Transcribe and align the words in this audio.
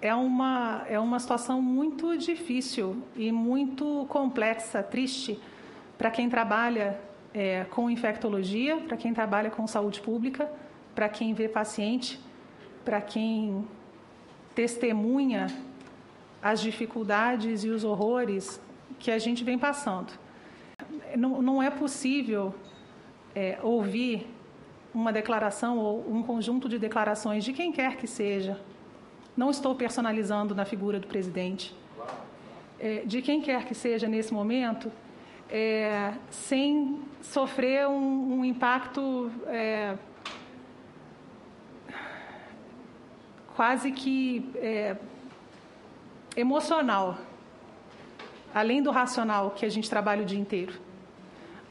é 0.00 0.14
uma, 0.14 0.84
é 0.88 0.98
uma 0.98 1.18
situação 1.18 1.60
muito 1.60 2.16
difícil 2.16 3.02
e 3.16 3.32
muito 3.32 4.06
complexa, 4.08 4.82
triste, 4.82 5.38
para 5.96 6.10
quem 6.10 6.28
trabalha 6.28 7.00
é, 7.34 7.64
com 7.64 7.90
infectologia, 7.90 8.76
para 8.78 8.96
quem 8.96 9.12
trabalha 9.12 9.50
com 9.50 9.66
saúde 9.66 10.00
pública, 10.00 10.50
para 10.94 11.08
quem 11.08 11.34
vê 11.34 11.48
paciente, 11.48 12.20
para 12.84 13.00
quem 13.00 13.66
testemunha 14.54 15.48
as 16.42 16.60
dificuldades 16.60 17.64
e 17.64 17.68
os 17.68 17.82
horrores 17.82 18.60
que 18.98 19.10
a 19.10 19.18
gente 19.18 19.42
vem 19.42 19.58
passando. 19.58 20.12
Não, 21.16 21.42
não 21.42 21.62
é 21.62 21.70
possível 21.70 22.54
é, 23.34 23.58
ouvir 23.62 24.26
uma 24.94 25.12
declaração 25.12 25.78
ou 25.78 26.04
um 26.10 26.22
conjunto 26.22 26.68
de 26.68 26.78
declarações 26.78 27.44
de 27.44 27.52
quem 27.52 27.72
quer 27.72 27.96
que 27.96 28.06
seja. 28.06 28.60
Não 29.38 29.50
estou 29.50 29.72
personalizando 29.72 30.52
na 30.52 30.64
figura 30.64 30.98
do 30.98 31.06
presidente. 31.06 31.72
É, 32.76 33.02
de 33.06 33.22
quem 33.22 33.40
quer 33.40 33.66
que 33.66 33.72
seja 33.72 34.08
nesse 34.08 34.34
momento, 34.34 34.90
é, 35.48 36.12
sem 36.28 37.00
sofrer 37.22 37.86
um, 37.86 38.40
um 38.40 38.44
impacto 38.44 39.30
é, 39.46 39.96
quase 43.54 43.92
que 43.92 44.50
é, 44.56 44.96
emocional, 46.36 47.16
além 48.52 48.82
do 48.82 48.90
racional 48.90 49.52
que 49.52 49.64
a 49.64 49.68
gente 49.68 49.88
trabalha 49.88 50.22
o 50.22 50.26
dia 50.26 50.40
inteiro 50.40 50.74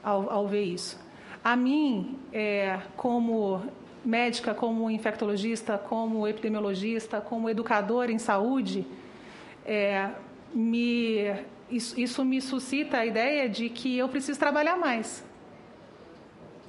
ao, 0.02 0.32
ao 0.32 0.48
ver 0.48 0.64
isso. 0.64 0.98
A 1.44 1.54
mim, 1.58 2.18
é, 2.32 2.80
como 2.96 3.62
médica, 4.08 4.54
como 4.54 4.90
infectologista, 4.90 5.78
como 5.78 6.28
epidemiologista, 6.28 7.20
como 7.20 7.50
educadora 7.50 8.12
em 8.12 8.18
saúde, 8.18 8.88
é, 9.66 10.10
me, 10.54 11.36
isso, 11.70 12.00
isso 12.00 12.24
me 12.24 12.42
suscita 12.42 13.00
a 13.00 13.06
ideia 13.06 13.50
de 13.50 13.70
que 13.70 13.98
eu 13.98 14.08
preciso 14.08 14.40
trabalhar 14.40 14.78
mais 14.78 15.28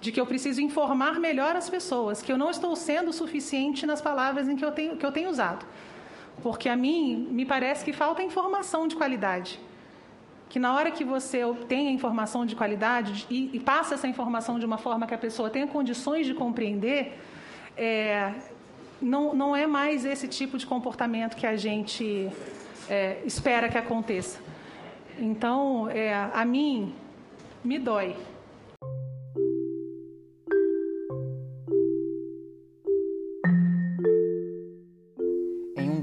de 0.01 0.13
que 0.13 0.21
eu 0.21 0.27
preciso 0.27 0.61
informar 0.61 1.19
melhor 1.19 1.57
as 1.57 1.69
pessoas, 1.69 2.23
que 2.23 2.31
eu 2.31 2.39
não 2.39 2.51
estou 2.51 2.77
sendo 2.77 3.13
suficiente 3.13 3.85
nas 3.85 4.01
palavras 4.01 4.49
em 4.49 4.55
que 4.55 4.65
eu 4.65 4.71
tenho, 4.71 4.97
que 4.97 5.05
eu 5.05 5.11
tenho 5.11 5.29
usado. 5.29 5.67
Porque 6.43 6.69
a 6.69 6.77
mim 6.77 7.29
me 7.33 7.45
parece 7.45 7.85
que 7.85 7.93
falta 7.93 8.23
informação 8.23 8.87
de 8.87 8.95
qualidade. 8.95 9.59
Que 10.49 10.59
na 10.59 10.75
hora 10.75 10.91
que 10.91 11.05
você 11.05 11.45
obtém 11.45 11.89
a 11.89 11.91
informação 11.91 12.47
de 12.47 12.57
qualidade 12.57 13.27
e, 13.29 13.51
e 13.53 13.61
passa 13.61 13.95
essa 13.95 14.09
informação 14.09 14.59
de 14.59 14.65
uma 14.65 14.79
forma 14.79 15.07
que 15.07 15.15
a 15.15 15.19
pessoa 15.19 15.51
tenha 15.51 15.67
condições 15.67 16.27
de 16.27 16.35
compreender, 16.35 17.19
é, 17.77 18.33
não, 19.01 19.35
não 19.35 19.55
é 19.55 19.67
mais 19.67 20.05
esse 20.05 20.27
tipo 20.27 20.57
de 20.57 20.67
comportamento 20.67 21.37
que 21.37 21.47
a 21.47 21.57
gente 21.57 22.31
é, 22.89 23.19
espera 23.25 23.69
que 23.69 23.77
aconteça. 23.77 24.41
Então, 25.19 25.89
é, 25.91 26.15
a 26.33 26.45
mim, 26.45 26.95
me 27.63 27.79
dói 27.79 28.17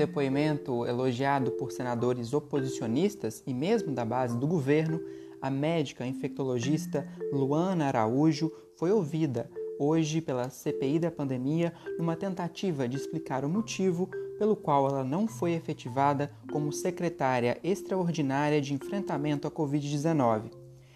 depoimento 0.05 0.85
elogiado 0.85 1.51
por 1.51 1.71
senadores 1.71 2.31
oposicionistas 2.31 3.41
e 3.45 3.53
mesmo 3.53 3.91
da 3.91 4.05
base 4.05 4.37
do 4.37 4.45
governo, 4.45 5.01
a 5.41 5.49
médica 5.49 6.05
infectologista 6.05 7.07
Luana 7.33 7.87
Araújo 7.87 8.51
foi 8.75 8.91
ouvida 8.91 9.49
hoje 9.79 10.21
pela 10.21 10.49
CPI 10.49 10.99
da 10.99 11.11
pandemia 11.11 11.73
numa 11.97 12.15
tentativa 12.15 12.87
de 12.87 12.97
explicar 12.97 13.43
o 13.43 13.49
motivo 13.49 14.07
pelo 14.37 14.55
qual 14.55 14.87
ela 14.87 15.03
não 15.03 15.27
foi 15.27 15.53
efetivada 15.53 16.31
como 16.51 16.71
secretária 16.71 17.57
extraordinária 17.63 18.61
de 18.61 18.73
enfrentamento 18.73 19.47
à 19.47 19.51
Covid-19. 19.51 20.51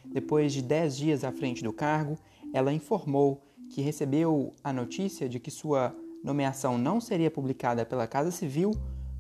Depois 0.05 0.53
de 0.53 0.61
10 0.61 0.97
dias 0.97 1.23
à 1.23 1.31
frente 1.31 1.63
do 1.63 1.73
cargo, 1.73 2.17
ela 2.53 2.71
informou 2.71 3.41
que 3.71 3.81
recebeu 3.81 4.53
a 4.63 4.71
notícia 4.71 5.27
de 5.27 5.39
que 5.39 5.49
sua 5.49 5.95
nomeação 6.23 6.77
não 6.77 7.01
seria 7.01 7.31
publicada 7.31 7.85
pela 7.85 8.07
Casa 8.07 8.31
Civil 8.31 8.71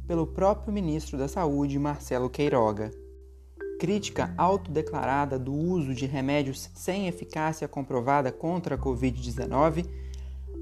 pelo 0.09 0.25
próprio 0.25 0.73
ministro 0.73 1.19
da 1.19 1.27
Saúde, 1.27 1.77
Marcelo 1.77 2.31
Queiroga. 2.31 2.89
Crítica 3.79 4.33
autodeclarada 4.39 5.37
do 5.37 5.53
uso 5.53 5.93
de 5.93 6.07
remédios 6.07 6.67
sem 6.73 7.07
eficácia 7.07 7.67
comprovada 7.67 8.31
contra 8.31 8.73
a 8.73 8.77
Covid-19, 8.77 9.85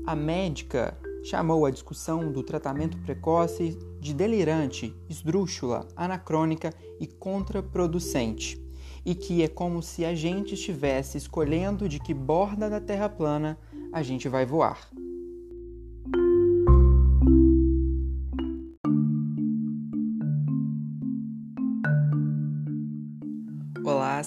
a 0.05 0.13
médica 0.17 0.97
chamou 1.23 1.65
a 1.65 1.71
discussão 1.71 2.29
do 2.29 2.43
tratamento 2.43 2.97
precoce 2.97 3.79
de 4.01 4.13
delirante, 4.13 4.93
esdrúxula, 5.09 5.87
anacrônica 5.95 6.73
e 6.99 7.07
contraproducente, 7.07 8.61
e 9.05 9.15
que 9.15 9.43
é 9.43 9.47
como 9.47 9.81
se 9.81 10.03
a 10.03 10.13
gente 10.13 10.55
estivesse 10.55 11.17
escolhendo 11.17 11.87
de 11.87 12.01
que 12.01 12.13
borda 12.13 12.69
da 12.69 12.81
Terra 12.81 13.07
plana 13.07 13.57
a 13.93 14.03
gente 14.03 14.27
vai 14.27 14.45
voar. 14.45 14.89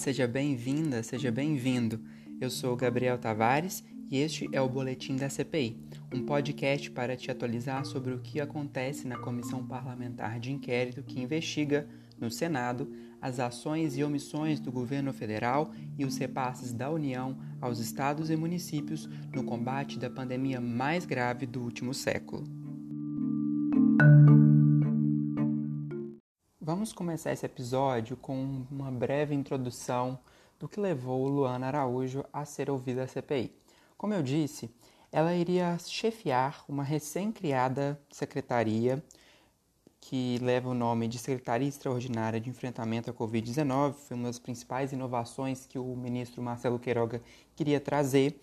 Seja 0.00 0.26
bem-vinda, 0.26 1.02
seja 1.02 1.30
bem-vindo. 1.30 2.00
Eu 2.40 2.48
sou 2.48 2.74
Gabriel 2.74 3.18
Tavares 3.18 3.84
e 4.10 4.16
este 4.16 4.48
é 4.50 4.58
o 4.58 4.66
Boletim 4.66 5.14
da 5.14 5.28
CPI, 5.28 5.78
um 6.14 6.24
podcast 6.24 6.90
para 6.90 7.14
te 7.18 7.30
atualizar 7.30 7.84
sobre 7.84 8.14
o 8.14 8.18
que 8.18 8.40
acontece 8.40 9.06
na 9.06 9.18
Comissão 9.18 9.62
Parlamentar 9.66 10.40
de 10.40 10.52
Inquérito 10.52 11.02
que 11.02 11.20
investiga, 11.20 11.86
no 12.18 12.30
Senado, 12.30 12.90
as 13.20 13.38
ações 13.38 13.98
e 13.98 14.02
omissões 14.02 14.58
do 14.58 14.72
governo 14.72 15.12
federal 15.12 15.70
e 15.98 16.06
os 16.06 16.16
repasses 16.16 16.72
da 16.72 16.90
União 16.90 17.36
aos 17.60 17.78
estados 17.78 18.30
e 18.30 18.36
municípios 18.36 19.06
no 19.34 19.44
combate 19.44 19.98
da 19.98 20.08
pandemia 20.08 20.62
mais 20.62 21.04
grave 21.04 21.44
do 21.44 21.60
último 21.60 21.92
século. 21.92 22.48
Vamos 26.72 26.92
começar 26.92 27.32
esse 27.32 27.44
episódio 27.44 28.16
com 28.16 28.64
uma 28.70 28.92
breve 28.92 29.34
introdução 29.34 30.16
do 30.56 30.68
que 30.68 30.78
levou 30.78 31.26
Luana 31.26 31.66
Araújo 31.66 32.24
a 32.32 32.44
ser 32.44 32.70
ouvida 32.70 33.02
à 33.02 33.08
CPI. 33.08 33.52
Como 33.98 34.14
eu 34.14 34.22
disse, 34.22 34.70
ela 35.10 35.34
iria 35.34 35.76
chefiar 35.80 36.64
uma 36.68 36.84
recém-criada 36.84 38.00
secretaria 38.08 39.02
que 40.00 40.38
leva 40.40 40.68
o 40.68 40.72
nome 40.72 41.08
de 41.08 41.18
Secretaria 41.18 41.66
Extraordinária 41.66 42.40
de 42.40 42.48
Enfrentamento 42.48 43.10
à 43.10 43.12
Covid-19. 43.12 43.94
Foi 43.94 44.16
uma 44.16 44.28
das 44.28 44.38
principais 44.38 44.92
inovações 44.92 45.66
que 45.66 45.76
o 45.76 45.96
ministro 45.96 46.40
Marcelo 46.40 46.78
Queiroga 46.78 47.20
queria 47.56 47.80
trazer. 47.80 48.40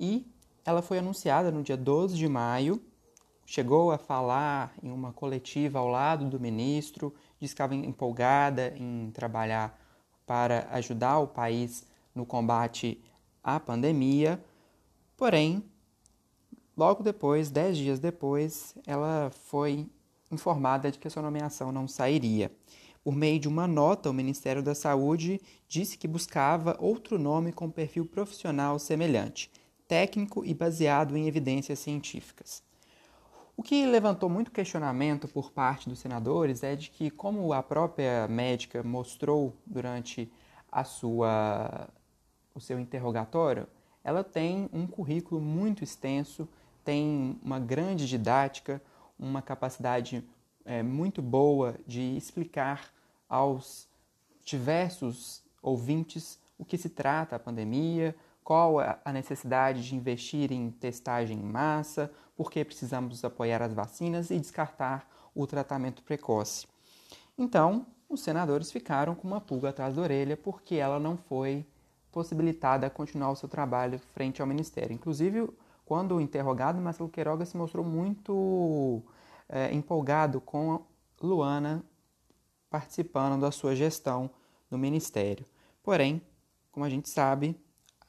E 0.00 0.26
ela 0.64 0.80
foi 0.80 1.00
anunciada 1.00 1.50
no 1.50 1.62
dia 1.62 1.76
12 1.76 2.16
de 2.16 2.26
maio, 2.26 2.80
chegou 3.44 3.90
a 3.92 3.98
falar 3.98 4.72
em 4.82 4.90
uma 4.90 5.12
coletiva 5.12 5.78
ao 5.78 5.88
lado 5.88 6.30
do 6.30 6.40
ministro, 6.40 7.12
disse 7.42 7.56
que 7.56 7.60
estava 7.60 7.74
empolgada 7.74 8.72
em 8.76 9.10
trabalhar 9.10 9.76
para 10.24 10.68
ajudar 10.70 11.18
o 11.18 11.26
país 11.26 11.84
no 12.14 12.24
combate 12.24 13.02
à 13.42 13.58
pandemia. 13.58 14.40
Porém, 15.16 15.64
logo 16.76 17.02
depois, 17.02 17.50
dez 17.50 17.76
dias 17.76 17.98
depois, 17.98 18.76
ela 18.86 19.28
foi 19.46 19.88
informada 20.30 20.88
de 20.88 21.00
que 21.00 21.10
sua 21.10 21.20
nomeação 21.20 21.72
não 21.72 21.88
sairia. 21.88 22.52
Por 23.02 23.12
meio 23.12 23.40
de 23.40 23.48
uma 23.48 23.66
nota, 23.66 24.08
o 24.08 24.14
Ministério 24.14 24.62
da 24.62 24.76
Saúde 24.76 25.40
disse 25.66 25.98
que 25.98 26.06
buscava 26.06 26.76
outro 26.78 27.18
nome 27.18 27.52
com 27.52 27.68
perfil 27.68 28.06
profissional 28.06 28.78
semelhante, 28.78 29.50
técnico 29.88 30.44
e 30.44 30.54
baseado 30.54 31.16
em 31.16 31.26
evidências 31.26 31.80
científicas. 31.80 32.62
O 33.56 33.62
que 33.62 33.84
levantou 33.86 34.28
muito 34.28 34.50
questionamento 34.50 35.28
por 35.28 35.52
parte 35.52 35.88
dos 35.88 35.98
senadores 35.98 36.62
é 36.62 36.74
de 36.74 36.90
que, 36.90 37.10
como 37.10 37.52
a 37.52 37.62
própria 37.62 38.26
médica 38.26 38.82
mostrou 38.82 39.54
durante 39.66 40.32
a 40.70 40.84
sua, 40.84 41.88
o 42.54 42.60
seu 42.60 42.80
interrogatório, 42.80 43.68
ela 44.02 44.24
tem 44.24 44.68
um 44.72 44.86
currículo 44.86 45.40
muito 45.40 45.84
extenso, 45.84 46.48
tem 46.82 47.38
uma 47.42 47.60
grande 47.60 48.08
didática, 48.08 48.82
uma 49.18 49.42
capacidade 49.42 50.24
é, 50.64 50.82
muito 50.82 51.20
boa 51.20 51.76
de 51.86 52.16
explicar 52.16 52.90
aos 53.28 53.86
diversos 54.44 55.42
ouvintes 55.62 56.40
o 56.58 56.64
que 56.64 56.78
se 56.78 56.88
trata 56.88 57.36
a 57.36 57.38
pandemia, 57.38 58.14
qual 58.44 58.78
a 58.80 59.12
necessidade 59.12 59.86
de 59.86 59.94
investir 59.94 60.52
em 60.52 60.70
testagem 60.70 61.38
em 61.38 61.42
massa, 61.42 62.10
porque 62.36 62.64
precisamos 62.64 63.24
apoiar 63.24 63.62
as 63.62 63.72
vacinas 63.72 64.30
e 64.30 64.38
descartar 64.38 65.08
o 65.34 65.46
tratamento 65.46 66.02
precoce. 66.02 66.66
Então, 67.38 67.86
os 68.08 68.20
senadores 68.20 68.70
ficaram 68.70 69.14
com 69.14 69.26
uma 69.26 69.40
pulga 69.40 69.70
atrás 69.70 69.96
da 69.96 70.02
orelha 70.02 70.36
porque 70.36 70.74
ela 70.74 70.98
não 70.98 71.16
foi 71.16 71.66
possibilitada 72.10 72.86
a 72.86 72.90
continuar 72.90 73.30
o 73.30 73.36
seu 73.36 73.48
trabalho 73.48 73.98
frente 73.98 74.42
ao 74.42 74.46
Ministério. 74.46 74.92
Inclusive, 74.92 75.48
quando 75.84 76.20
interrogado, 76.20 76.80
Marcelo 76.80 77.08
Queiroga 77.08 77.44
se 77.44 77.56
mostrou 77.56 77.84
muito 77.84 79.02
é, 79.48 79.72
empolgado 79.72 80.40
com 80.40 80.84
Luana 81.20 81.84
participando 82.68 83.40
da 83.40 83.50
sua 83.50 83.74
gestão 83.74 84.30
no 84.70 84.78
ministério. 84.78 85.44
Porém, 85.82 86.22
como 86.70 86.86
a 86.86 86.88
gente 86.88 87.10
sabe, 87.10 87.54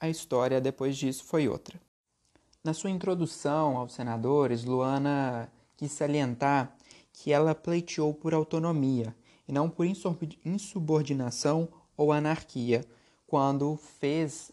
a 0.04 0.10
história 0.10 0.60
depois 0.60 0.98
disso 0.98 1.24
foi 1.24 1.48
outra. 1.48 1.80
Na 2.62 2.74
sua 2.74 2.90
introdução 2.90 3.78
aos 3.78 3.94
senadores, 3.94 4.66
Luana 4.66 5.50
quis 5.78 5.94
salientar 5.94 6.76
que 7.14 7.32
ela 7.32 7.56
pleiteou 7.56 8.14
por 8.14 8.34
autonomia 8.34 9.16
e 9.48 9.54
não 9.54 9.70
por 9.70 9.86
insubordinação 10.44 11.70
ou 11.96 12.12
anarquia, 12.12 12.84
quando 13.26 13.78
fez 13.78 14.52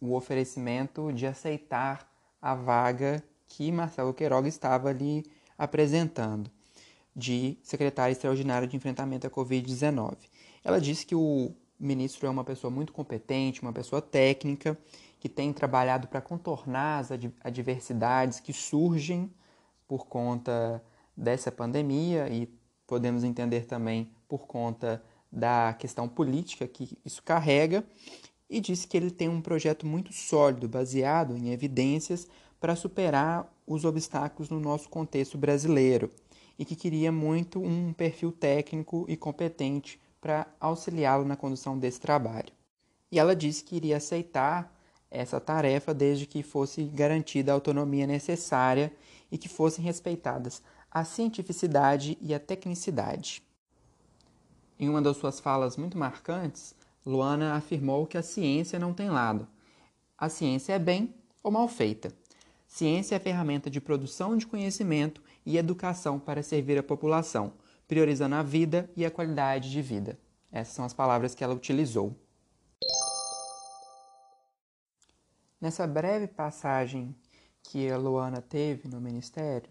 o 0.00 0.14
oferecimento 0.14 1.12
de 1.12 1.26
aceitar 1.26 2.10
a 2.40 2.54
vaga 2.54 3.22
que 3.46 3.70
Marcelo 3.70 4.14
Queiroga 4.14 4.48
estava 4.48 4.88
ali 4.88 5.26
apresentando 5.58 6.50
de 7.14 7.58
secretária 7.62 8.12
extraordinária 8.12 8.66
de 8.66 8.76
enfrentamento 8.78 9.26
à 9.26 9.30
Covid-19. 9.30 10.16
Ela 10.64 10.80
disse 10.80 11.04
que 11.04 11.14
o 11.14 11.54
ministro 11.84 12.26
é 12.26 12.30
uma 12.30 12.44
pessoa 12.44 12.70
muito 12.70 12.92
competente, 12.92 13.62
uma 13.62 13.72
pessoa 13.72 14.00
técnica, 14.00 14.76
que 15.20 15.28
tem 15.28 15.52
trabalhado 15.52 16.08
para 16.08 16.20
contornar 16.20 16.98
as 16.98 17.10
adversidades 17.42 18.40
que 18.40 18.52
surgem 18.52 19.30
por 19.86 20.06
conta 20.06 20.82
dessa 21.16 21.52
pandemia 21.52 22.28
e 22.28 22.48
podemos 22.86 23.24
entender 23.24 23.66
também 23.66 24.10
por 24.28 24.46
conta 24.46 25.02
da 25.30 25.74
questão 25.74 26.08
política 26.08 26.66
que 26.66 26.98
isso 27.04 27.22
carrega, 27.22 27.84
e 28.48 28.60
disse 28.60 28.86
que 28.86 28.96
ele 28.96 29.10
tem 29.10 29.28
um 29.28 29.40
projeto 29.40 29.86
muito 29.86 30.12
sólido, 30.12 30.68
baseado 30.68 31.36
em 31.36 31.50
evidências, 31.50 32.28
para 32.60 32.76
superar 32.76 33.52
os 33.66 33.84
obstáculos 33.84 34.48
no 34.48 34.60
nosso 34.60 34.88
contexto 34.88 35.36
brasileiro 35.36 36.10
e 36.58 36.64
que 36.64 36.76
queria 36.76 37.10
muito 37.10 37.60
um 37.60 37.92
perfil 37.92 38.30
técnico 38.30 39.04
e 39.08 39.16
competente 39.16 40.00
para 40.24 40.46
auxiliá-lo 40.58 41.26
na 41.26 41.36
condução 41.36 41.78
desse 41.78 42.00
trabalho. 42.00 42.50
E 43.12 43.18
ela 43.18 43.36
disse 43.36 43.62
que 43.62 43.76
iria 43.76 43.98
aceitar 43.98 44.74
essa 45.10 45.38
tarefa 45.38 45.92
desde 45.92 46.24
que 46.24 46.42
fosse 46.42 46.84
garantida 46.84 47.52
a 47.52 47.54
autonomia 47.54 48.06
necessária 48.06 48.90
e 49.30 49.36
que 49.36 49.50
fossem 49.50 49.84
respeitadas 49.84 50.62
a 50.90 51.04
cientificidade 51.04 52.16
e 52.22 52.32
a 52.32 52.40
tecnicidade. 52.40 53.42
Em 54.80 54.88
uma 54.88 55.02
das 55.02 55.18
suas 55.18 55.40
falas 55.40 55.76
muito 55.76 55.98
marcantes, 55.98 56.74
Luana 57.04 57.54
afirmou 57.54 58.06
que 58.06 58.16
a 58.16 58.22
ciência 58.22 58.78
não 58.78 58.94
tem 58.94 59.10
lado. 59.10 59.46
A 60.16 60.30
ciência 60.30 60.72
é 60.72 60.78
bem 60.78 61.14
ou 61.42 61.50
mal 61.50 61.68
feita. 61.68 62.10
Ciência 62.66 63.16
é 63.16 63.18
ferramenta 63.18 63.68
de 63.68 63.78
produção 63.78 64.38
de 64.38 64.46
conhecimento 64.46 65.22
e 65.44 65.58
educação 65.58 66.18
para 66.18 66.42
servir 66.42 66.78
a 66.78 66.82
população, 66.82 67.52
priorizando 67.94 68.34
a 68.34 68.42
vida 68.42 68.90
e 68.96 69.06
a 69.06 69.10
qualidade 69.10 69.70
de 69.70 69.80
vida. 69.80 70.18
Essas 70.50 70.74
são 70.74 70.84
as 70.84 70.92
palavras 70.92 71.32
que 71.32 71.44
ela 71.44 71.54
utilizou. 71.54 72.12
Nessa 75.60 75.86
breve 75.86 76.26
passagem 76.26 77.14
que 77.62 77.88
a 77.88 77.96
Luana 77.96 78.42
teve 78.42 78.88
no 78.88 79.00
ministério, 79.00 79.70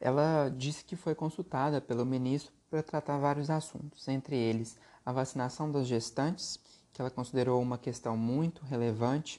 ela 0.00 0.48
disse 0.48 0.82
que 0.82 0.96
foi 0.96 1.14
consultada 1.14 1.82
pelo 1.82 2.06
ministro 2.06 2.50
para 2.70 2.82
tratar 2.82 3.18
vários 3.18 3.50
assuntos, 3.50 4.08
entre 4.08 4.36
eles 4.36 4.78
a 5.04 5.12
vacinação 5.12 5.70
das 5.70 5.86
gestantes, 5.86 6.58
que 6.94 7.02
ela 7.02 7.10
considerou 7.10 7.60
uma 7.60 7.76
questão 7.76 8.16
muito 8.16 8.64
relevante, 8.64 9.38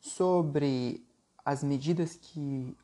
sobre 0.00 1.06
as 1.44 1.62
medidas 1.62 2.16
que 2.16 2.74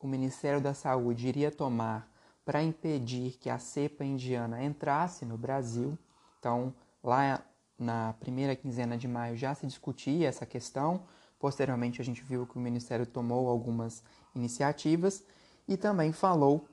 o 0.00 0.08
Ministério 0.08 0.60
da 0.60 0.74
Saúde 0.74 1.28
iria 1.28 1.52
tomar 1.52 2.11
para 2.44 2.62
impedir 2.62 3.38
que 3.38 3.48
a 3.48 3.58
cepa 3.58 4.04
indiana 4.04 4.62
entrasse 4.62 5.24
no 5.24 5.38
Brasil. 5.38 5.96
Então, 6.38 6.74
lá 7.02 7.42
na 7.78 8.14
primeira 8.14 8.54
quinzena 8.54 8.96
de 8.96 9.08
maio 9.08 9.36
já 9.36 9.54
se 9.54 9.66
discutia 9.66 10.28
essa 10.28 10.46
questão. 10.46 11.02
Posteriormente, 11.38 12.00
a 12.00 12.04
gente 12.04 12.22
viu 12.22 12.46
que 12.46 12.56
o 12.56 12.60
Ministério 12.60 13.06
tomou 13.06 13.48
algumas 13.48 14.02
iniciativas 14.34 15.24
e 15.66 15.76
também 15.76 16.12
falou 16.12 16.68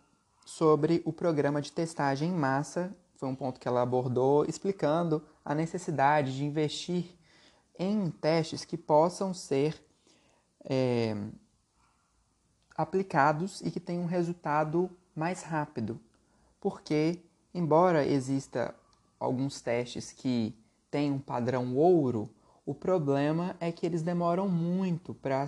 sobre 0.45 1.01
o 1.05 1.13
programa 1.13 1.61
de 1.61 1.71
testagem 1.71 2.29
em 2.29 2.35
massa. 2.35 2.95
Foi 3.15 3.29
um 3.29 3.35
ponto 3.35 3.59
que 3.59 3.67
ela 3.67 3.81
abordou, 3.81 4.45
explicando 4.45 5.23
a 5.43 5.53
necessidade 5.53 6.35
de 6.35 6.45
investir 6.45 7.15
em 7.77 8.09
testes 8.09 8.65
que 8.65 8.77
possam 8.77 9.33
ser 9.33 9.79
é, 10.63 11.15
aplicados 12.75 13.61
e 13.61 13.71
que 13.71 13.79
tenham 13.79 14.03
um 14.03 14.07
resultado 14.07 14.89
mais 15.19 15.43
rápido. 15.43 15.99
Porque, 16.61 17.19
embora 17.53 18.07
exista 18.07 18.73
alguns 19.19 19.61
testes 19.61 20.13
que 20.13 20.55
têm 20.89 21.11
um 21.11 21.19
padrão 21.19 21.75
ouro, 21.75 22.33
o 22.65 22.73
problema 22.73 23.55
é 23.59 23.71
que 23.71 23.85
eles 23.85 24.01
demoram 24.01 24.47
muito 24.47 25.13
para 25.13 25.47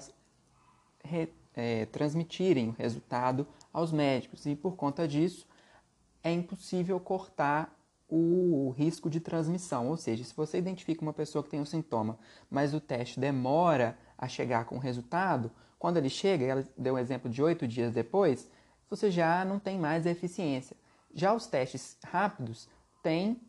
é, 1.55 1.85
transmitirem 1.85 2.69
o 2.69 2.75
resultado 2.77 3.47
aos 3.71 3.91
médicos 3.91 4.45
e, 4.45 4.55
por 4.55 4.75
conta 4.75 5.07
disso, 5.07 5.47
é 6.21 6.31
impossível 6.31 6.99
cortar 6.99 7.73
o 8.09 8.73
risco 8.77 9.09
de 9.09 9.21
transmissão. 9.21 9.87
Ou 9.87 9.95
seja, 9.95 10.23
se 10.23 10.35
você 10.35 10.57
identifica 10.57 11.01
uma 11.01 11.13
pessoa 11.13 11.43
que 11.43 11.49
tem 11.49 11.61
um 11.61 11.65
sintoma, 11.65 12.19
mas 12.49 12.73
o 12.73 12.81
teste 12.81 13.19
demora 13.19 13.97
a 14.17 14.27
chegar 14.27 14.65
com 14.65 14.75
o 14.75 14.79
resultado, 14.79 15.49
quando 15.79 15.97
ele 15.97 16.09
chega, 16.09 16.45
ela 16.45 16.67
deu 16.77 16.95
um 16.95 16.97
exemplo 16.97 17.29
de 17.29 17.41
oito 17.41 17.67
dias 17.67 17.93
depois, 17.93 18.49
você 18.91 19.09
já 19.09 19.45
não 19.45 19.57
tem 19.57 19.79
mais 19.79 20.05
eficiência. 20.05 20.75
Já 21.13 21.33
os 21.33 21.47
testes 21.47 21.97
rápidos 22.03 22.67
têm 23.01 23.41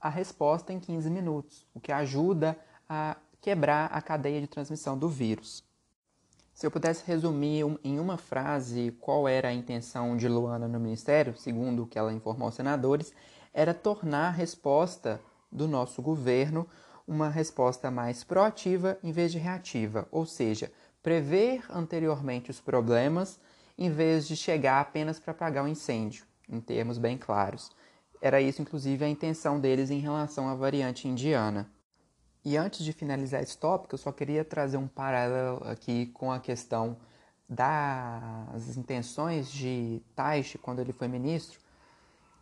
a 0.00 0.08
resposta 0.08 0.72
em 0.72 0.80
15 0.80 1.08
minutos, 1.08 1.64
o 1.72 1.78
que 1.78 1.92
ajuda 1.92 2.58
a 2.88 3.16
quebrar 3.40 3.86
a 3.86 4.02
cadeia 4.02 4.40
de 4.40 4.48
transmissão 4.48 4.98
do 4.98 5.08
vírus. 5.08 5.62
Se 6.52 6.66
eu 6.66 6.70
pudesse 6.70 7.04
resumir 7.06 7.64
em 7.84 8.00
uma 8.00 8.18
frase 8.18 8.94
qual 9.00 9.28
era 9.28 9.48
a 9.48 9.52
intenção 9.52 10.16
de 10.16 10.28
Luana 10.28 10.66
no 10.66 10.80
Ministério, 10.80 11.36
segundo 11.36 11.84
o 11.84 11.86
que 11.86 11.98
ela 11.98 12.12
informou 12.12 12.46
aos 12.46 12.56
senadores, 12.56 13.12
era 13.54 13.72
tornar 13.72 14.28
a 14.28 14.32
resposta 14.32 15.20
do 15.50 15.68
nosso 15.68 16.02
governo 16.02 16.66
uma 17.06 17.28
resposta 17.28 17.90
mais 17.90 18.24
proativa 18.24 18.98
em 19.02 19.12
vez 19.12 19.32
de 19.32 19.38
reativa, 19.38 20.06
ou 20.10 20.26
seja, 20.26 20.70
prever 21.02 21.64
anteriormente 21.70 22.50
os 22.50 22.60
problemas 22.60 23.38
em 23.80 23.90
vez 23.90 24.28
de 24.28 24.36
chegar 24.36 24.78
apenas 24.78 25.18
para 25.18 25.32
apagar 25.32 25.64
o 25.64 25.66
um 25.66 25.70
incêndio, 25.70 26.26
em 26.46 26.60
termos 26.60 26.98
bem 26.98 27.16
claros. 27.16 27.70
Era 28.20 28.38
isso, 28.38 28.60
inclusive, 28.60 29.02
a 29.02 29.08
intenção 29.08 29.58
deles 29.58 29.90
em 29.90 29.98
relação 29.98 30.50
à 30.50 30.54
variante 30.54 31.08
indiana. 31.08 31.66
E 32.44 32.58
antes 32.58 32.84
de 32.84 32.92
finalizar 32.92 33.42
esse 33.42 33.56
tópico, 33.56 33.94
eu 33.94 33.98
só 33.98 34.12
queria 34.12 34.44
trazer 34.44 34.76
um 34.76 34.86
paralelo 34.86 35.62
aqui 35.64 36.06
com 36.08 36.30
a 36.30 36.38
questão 36.38 36.98
das 37.48 38.76
intenções 38.76 39.50
de 39.50 40.02
Taishi 40.14 40.58
quando 40.58 40.80
ele 40.80 40.92
foi 40.92 41.08
ministro, 41.08 41.58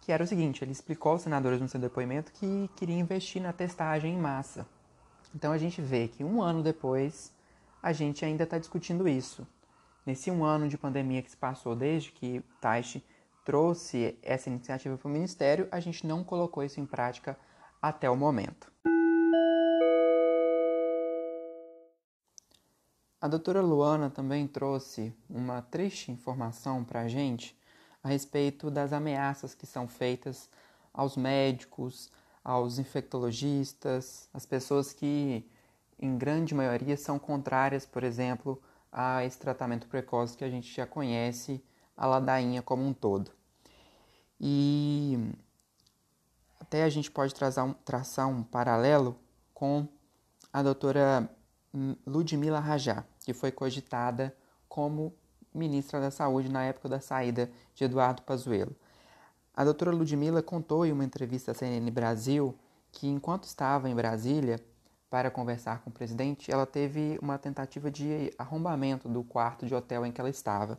que 0.00 0.10
era 0.10 0.24
o 0.24 0.26
seguinte: 0.26 0.64
ele 0.64 0.72
explicou 0.72 1.12
aos 1.12 1.22
senadores 1.22 1.60
no 1.60 1.68
seu 1.68 1.80
depoimento 1.80 2.32
que 2.32 2.68
queria 2.74 2.98
investir 2.98 3.40
na 3.40 3.52
testagem 3.52 4.14
em 4.14 4.18
massa. 4.18 4.66
Então 5.34 5.52
a 5.52 5.58
gente 5.58 5.80
vê 5.80 6.08
que 6.08 6.24
um 6.24 6.42
ano 6.42 6.62
depois 6.62 7.32
a 7.80 7.92
gente 7.92 8.24
ainda 8.24 8.42
está 8.42 8.58
discutindo 8.58 9.08
isso. 9.08 9.46
Nesse 10.08 10.30
um 10.30 10.42
ano 10.42 10.70
de 10.70 10.78
pandemia 10.78 11.20
que 11.20 11.30
se 11.30 11.36
passou 11.36 11.76
desde 11.76 12.10
que 12.10 12.42
Taishi 12.62 13.04
trouxe 13.44 14.18
essa 14.22 14.48
iniciativa 14.48 14.96
para 14.96 15.06
o 15.06 15.10
Ministério, 15.10 15.68
a 15.70 15.80
gente 15.80 16.06
não 16.06 16.24
colocou 16.24 16.64
isso 16.64 16.80
em 16.80 16.86
prática 16.86 17.38
até 17.82 18.08
o 18.08 18.16
momento. 18.16 18.72
A 23.20 23.28
doutora 23.28 23.60
Luana 23.60 24.08
também 24.08 24.46
trouxe 24.46 25.14
uma 25.28 25.60
triste 25.60 26.10
informação 26.10 26.82
para 26.82 27.02
a 27.02 27.08
gente 27.08 27.54
a 28.02 28.08
respeito 28.08 28.70
das 28.70 28.94
ameaças 28.94 29.54
que 29.54 29.66
são 29.66 29.86
feitas 29.86 30.48
aos 30.90 31.18
médicos, 31.18 32.10
aos 32.42 32.78
infectologistas, 32.78 34.26
às 34.32 34.46
pessoas 34.46 34.90
que 34.90 35.46
em 36.00 36.16
grande 36.16 36.54
maioria, 36.54 36.96
são 36.96 37.18
contrárias, 37.18 37.84
por 37.84 38.04
exemplo, 38.04 38.58
a 38.90 39.24
esse 39.24 39.38
tratamento 39.38 39.86
precoce 39.86 40.36
que 40.36 40.44
a 40.44 40.50
gente 40.50 40.74
já 40.74 40.86
conhece, 40.86 41.62
a 41.96 42.06
ladainha 42.06 42.62
como 42.62 42.84
um 42.84 42.92
todo. 42.92 43.30
E 44.40 45.32
até 46.60 46.84
a 46.84 46.88
gente 46.88 47.10
pode 47.10 47.34
traçar 47.34 47.64
um, 47.64 47.72
traçar 47.72 48.28
um 48.28 48.42
paralelo 48.42 49.18
com 49.52 49.86
a 50.52 50.62
doutora 50.62 51.28
Ludmila 52.06 52.60
Rajá, 52.60 53.04
que 53.24 53.32
foi 53.32 53.50
cogitada 53.50 54.34
como 54.68 55.14
ministra 55.52 56.00
da 56.00 56.10
Saúde 56.10 56.48
na 56.48 56.64
época 56.64 56.88
da 56.88 57.00
saída 57.00 57.50
de 57.74 57.84
Eduardo 57.84 58.22
Pazuello. 58.22 58.76
A 59.54 59.64
doutora 59.64 59.90
Ludmila 59.90 60.42
contou 60.42 60.86
em 60.86 60.92
uma 60.92 61.04
entrevista 61.04 61.50
à 61.50 61.54
CNN 61.54 61.90
Brasil 61.90 62.56
que, 62.92 63.08
enquanto 63.08 63.44
estava 63.44 63.88
em 63.90 63.94
Brasília, 63.94 64.60
para 65.10 65.30
conversar 65.30 65.80
com 65.82 65.90
o 65.90 65.92
presidente, 65.92 66.50
ela 66.50 66.66
teve 66.66 67.18
uma 67.22 67.38
tentativa 67.38 67.90
de 67.90 68.32
arrombamento 68.38 69.08
do 69.08 69.22
quarto 69.24 69.66
de 69.66 69.74
hotel 69.74 70.04
em 70.04 70.12
que 70.12 70.20
ela 70.20 70.30
estava. 70.30 70.78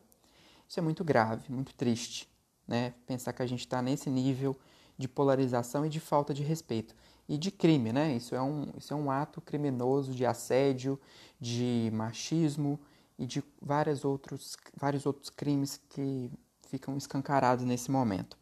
Isso 0.67 0.79
é 0.79 0.83
muito 0.83 1.03
grave, 1.03 1.51
muito 1.51 1.73
triste. 1.73 2.29
né? 2.67 2.93
Pensar 3.07 3.33
que 3.33 3.41
a 3.41 3.47
gente 3.47 3.61
está 3.61 3.81
nesse 3.81 4.09
nível 4.09 4.55
de 4.97 5.07
polarização 5.07 5.85
e 5.85 5.89
de 5.89 5.99
falta 5.99 6.33
de 6.33 6.43
respeito 6.43 6.95
e 7.27 7.37
de 7.37 7.49
crime, 7.51 7.91
né? 7.91 8.13
Isso 8.15 8.35
é 8.35 8.41
um, 8.41 8.67
isso 8.77 8.93
é 8.93 8.95
um 8.95 9.09
ato 9.09 9.41
criminoso 9.41 10.13
de 10.13 10.25
assédio, 10.25 10.99
de 11.39 11.89
machismo 11.93 12.79
e 13.17 13.25
de 13.25 13.43
vários 13.61 14.05
outros, 14.05 14.55
vários 14.75 15.05
outros 15.05 15.29
crimes 15.29 15.79
que 15.89 16.31
ficam 16.67 16.95
escancarados 16.97 17.65
nesse 17.65 17.89
momento. 17.89 18.37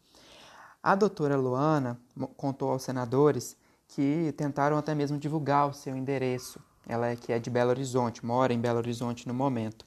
A 0.84 0.96
doutora 0.96 1.38
Luana 1.38 2.00
contou 2.36 2.72
aos 2.72 2.84
senadores 2.84 3.56
que 3.88 4.34
tentaram 4.38 4.77
até 4.77 4.94
mesmo 4.94 5.17
divulgar 5.17 5.70
o 5.70 5.74
seu 5.74 5.96
endereço. 5.96 6.60
Ela 6.88 7.08
é 7.08 7.15
que 7.15 7.32
é 7.32 7.39
de 7.39 7.50
Belo 7.50 7.70
Horizonte, 7.72 8.25
mora 8.25 8.53
em 8.53 8.60
Belo 8.60 8.77
Horizonte 8.77 9.27
no 9.27 9.34
momento. 9.34 9.86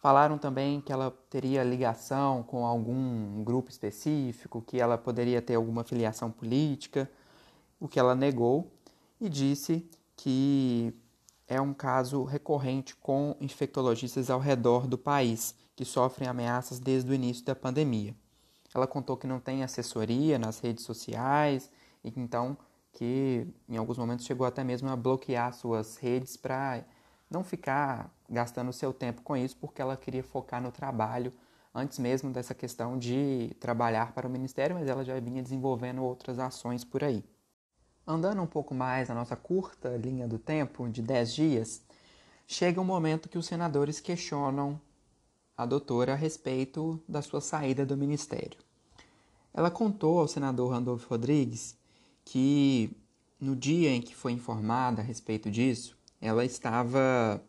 Falaram 0.00 0.38
também 0.38 0.80
que 0.80 0.92
ela 0.92 1.10
teria 1.28 1.64
ligação 1.64 2.42
com 2.42 2.64
algum 2.64 3.42
grupo 3.42 3.70
específico, 3.70 4.62
que 4.62 4.80
ela 4.80 4.96
poderia 4.96 5.42
ter 5.42 5.56
alguma 5.56 5.82
filiação 5.82 6.30
política, 6.30 7.10
o 7.80 7.88
que 7.88 7.98
ela 7.98 8.14
negou 8.14 8.72
e 9.20 9.28
disse 9.28 9.88
que 10.16 10.94
é 11.48 11.60
um 11.60 11.72
caso 11.72 12.22
recorrente 12.24 12.94
com 12.96 13.34
infectologistas 13.40 14.30
ao 14.30 14.38
redor 14.38 14.86
do 14.86 14.98
país 14.98 15.54
que 15.74 15.84
sofrem 15.84 16.28
ameaças 16.28 16.78
desde 16.78 17.10
o 17.10 17.14
início 17.14 17.44
da 17.44 17.54
pandemia. 17.54 18.14
Ela 18.74 18.86
contou 18.86 19.16
que 19.16 19.26
não 19.26 19.40
tem 19.40 19.62
assessoria 19.62 20.38
nas 20.38 20.60
redes 20.60 20.84
sociais 20.84 21.70
e 22.04 22.10
que 22.10 22.20
então 22.20 22.56
que 22.98 23.46
em 23.68 23.76
alguns 23.76 23.96
momentos 23.96 24.26
chegou 24.26 24.44
até 24.44 24.64
mesmo 24.64 24.88
a 24.88 24.96
bloquear 24.96 25.54
suas 25.54 25.96
redes 25.98 26.36
para 26.36 26.82
não 27.30 27.44
ficar 27.44 28.12
gastando 28.28 28.72
seu 28.72 28.92
tempo 28.92 29.22
com 29.22 29.36
isso, 29.36 29.56
porque 29.56 29.80
ela 29.80 29.96
queria 29.96 30.24
focar 30.24 30.60
no 30.60 30.72
trabalho 30.72 31.32
antes 31.72 31.96
mesmo 32.00 32.32
dessa 32.32 32.54
questão 32.54 32.98
de 32.98 33.54
trabalhar 33.60 34.10
para 34.12 34.26
o 34.26 34.30
ministério, 34.30 34.74
mas 34.74 34.88
ela 34.88 35.04
já 35.04 35.18
vinha 35.20 35.40
desenvolvendo 35.40 36.02
outras 36.02 36.40
ações 36.40 36.82
por 36.82 37.04
aí. 37.04 37.24
Andando 38.04 38.42
um 38.42 38.48
pouco 38.48 38.74
mais 38.74 39.08
na 39.08 39.14
nossa 39.14 39.36
curta 39.36 39.96
linha 39.96 40.26
do 40.26 40.36
tempo, 40.36 40.88
de 40.88 41.00
10 41.00 41.32
dias, 41.32 41.82
chega 42.48 42.80
um 42.80 42.84
momento 42.84 43.28
que 43.28 43.38
os 43.38 43.46
senadores 43.46 44.00
questionam 44.00 44.80
a 45.56 45.64
doutora 45.64 46.14
a 46.14 46.16
respeito 46.16 47.00
da 47.08 47.22
sua 47.22 47.40
saída 47.40 47.86
do 47.86 47.96
ministério. 47.96 48.58
Ela 49.54 49.70
contou 49.70 50.18
ao 50.18 50.26
senador 50.26 50.72
Randolfo 50.72 51.08
Rodrigues 51.08 51.78
que 52.30 52.94
no 53.40 53.56
dia 53.56 53.88
em 53.88 54.02
que 54.02 54.14
foi 54.14 54.32
informada 54.32 55.00
a 55.00 55.04
respeito 55.04 55.50
disso, 55.50 55.96
ela 56.20 56.44
estava 56.44 57.42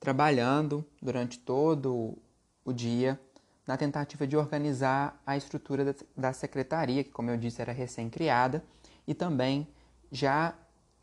trabalhando 0.00 0.84
durante 1.00 1.38
todo 1.38 2.18
o 2.64 2.72
dia 2.72 3.20
na 3.64 3.76
tentativa 3.76 4.26
de 4.26 4.36
organizar 4.36 5.22
a 5.24 5.36
estrutura 5.36 5.94
da 6.16 6.32
secretaria, 6.32 7.04
que, 7.04 7.10
como 7.10 7.30
eu 7.30 7.36
disse, 7.36 7.62
era 7.62 7.72
recém-criada, 7.72 8.64
e 9.06 9.14
também 9.14 9.68
já 10.10 10.52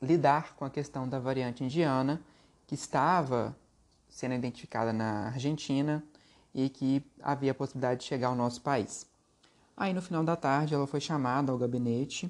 lidar 0.01 0.53
com 0.57 0.65
a 0.65 0.69
questão 0.69 1.07
da 1.07 1.17
variante 1.17 1.63
indiana, 1.63 2.21
que 2.67 2.75
estava 2.75 3.55
sendo 4.09 4.35
identificada 4.35 4.91
na 4.91 5.27
Argentina 5.27 6.03
e 6.53 6.67
que 6.67 7.01
havia 7.21 7.51
a 7.51 7.55
possibilidade 7.55 8.01
de 8.01 8.07
chegar 8.07 8.27
ao 8.27 8.35
nosso 8.35 8.61
país. 8.61 9.05
Aí, 9.77 9.93
no 9.93 10.01
final 10.01 10.21
da 10.21 10.35
tarde, 10.35 10.73
ela 10.73 10.85
foi 10.85 10.99
chamada 10.99 11.49
ao 11.49 11.57
gabinete 11.57 12.29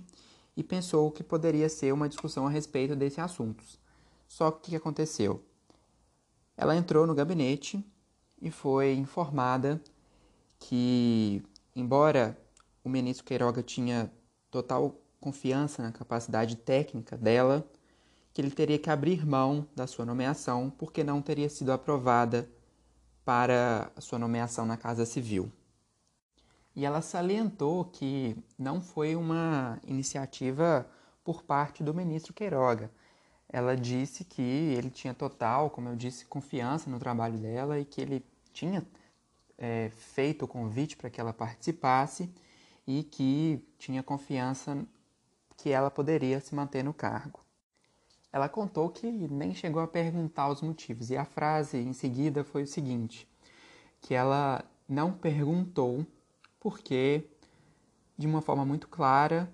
e 0.56 0.64
pensou 0.64 1.12
que 1.12 1.24
poderia 1.24 1.70
ser 1.70 1.94
uma 1.94 2.10
discussão 2.10 2.46
a 2.46 2.50
respeito 2.50 2.96
desses 2.96 3.20
assuntos. 3.20 3.80
Só 4.28 4.52
que 4.52 4.58
o 4.58 4.62
que 4.72 4.76
aconteceu? 4.76 5.44
Ela 6.56 6.76
entrou 6.76 7.08
no 7.08 7.16
gabinete 7.16 7.84
e 8.42 8.52
foi 8.52 8.94
informada 8.94 9.82
que, 10.60 11.44
embora 11.76 12.38
o 12.84 12.90
ministro 12.90 13.26
Queiroga 13.26 13.64
tinha 13.64 14.12
total 14.50 14.96
confiança 15.20 15.84
na 15.84 15.92
capacidade 15.92 16.56
técnica 16.56 17.16
dela, 17.16 17.66
que 18.34 18.42
ele 18.42 18.52
teria 18.52 18.80
que 18.80 18.90
abrir 18.90 19.26
mão 19.26 19.68
da 19.76 19.86
sua 19.86 20.06
nomeação 20.06 20.70
porque 20.78 21.04
não 21.04 21.22
teria 21.22 21.50
sido 21.50 21.72
aprovada 21.72 22.50
para 23.24 23.92
a 23.96 24.02
sua 24.02 24.18
nomeação 24.18 24.66
na 24.66 24.78
Casa 24.78 25.06
Civil. 25.06 25.52
E 26.76 26.86
ela 26.86 27.02
salientou 27.02 27.86
que 27.86 28.36
não 28.58 28.82
foi 28.82 29.16
uma 29.16 29.80
iniciativa 29.86 30.90
por 31.24 31.44
parte 31.44 31.84
do 31.84 31.94
ministro 31.94 32.34
Queiroga. 32.34 32.90
Ela 33.50 33.76
disse 33.76 34.24
que 34.24 34.42
ele 34.42 34.90
tinha 34.90 35.14
total, 35.14 35.70
como 35.70 35.90
eu 35.90 35.96
disse, 35.96 36.26
confiança 36.26 36.90
no 36.90 36.98
trabalho 36.98 37.38
dela 37.38 37.78
e 37.78 37.84
que 37.84 38.00
ele 38.00 38.26
tinha 38.54 38.86
é, 39.58 39.90
feito 39.90 40.46
o 40.46 40.48
convite 40.48 40.96
para 40.96 41.10
que 41.10 41.20
ela 41.20 41.34
participasse 41.34 42.34
e 42.88 43.04
que 43.04 43.64
tinha 43.78 44.02
confiança 44.02 44.86
que 45.58 45.70
ela 45.70 45.92
poderia 45.92 46.40
se 46.40 46.56
manter 46.56 46.84
no 46.84 46.94
cargo. 46.94 47.42
Ela 48.34 48.48
contou 48.48 48.90
que 48.90 49.08
nem 49.08 49.54
chegou 49.54 49.82
a 49.82 49.88
perguntar 49.88 50.50
os 50.50 50.62
motivos, 50.62 51.10
e 51.12 51.18
a 51.18 51.26
frase 51.26 51.78
em 51.78 51.94
seguida 51.94 52.44
foi 52.44 52.64
o 52.64 52.68
seguinte: 52.68 53.28
que 54.00 54.14
ela 54.14 54.64
não 54.88 55.12
perguntou 55.12 56.06
porque, 56.62 57.26
de 58.18 58.26
uma 58.26 58.42
forma 58.42 58.64
muito 58.64 58.88
clara, 58.88 59.52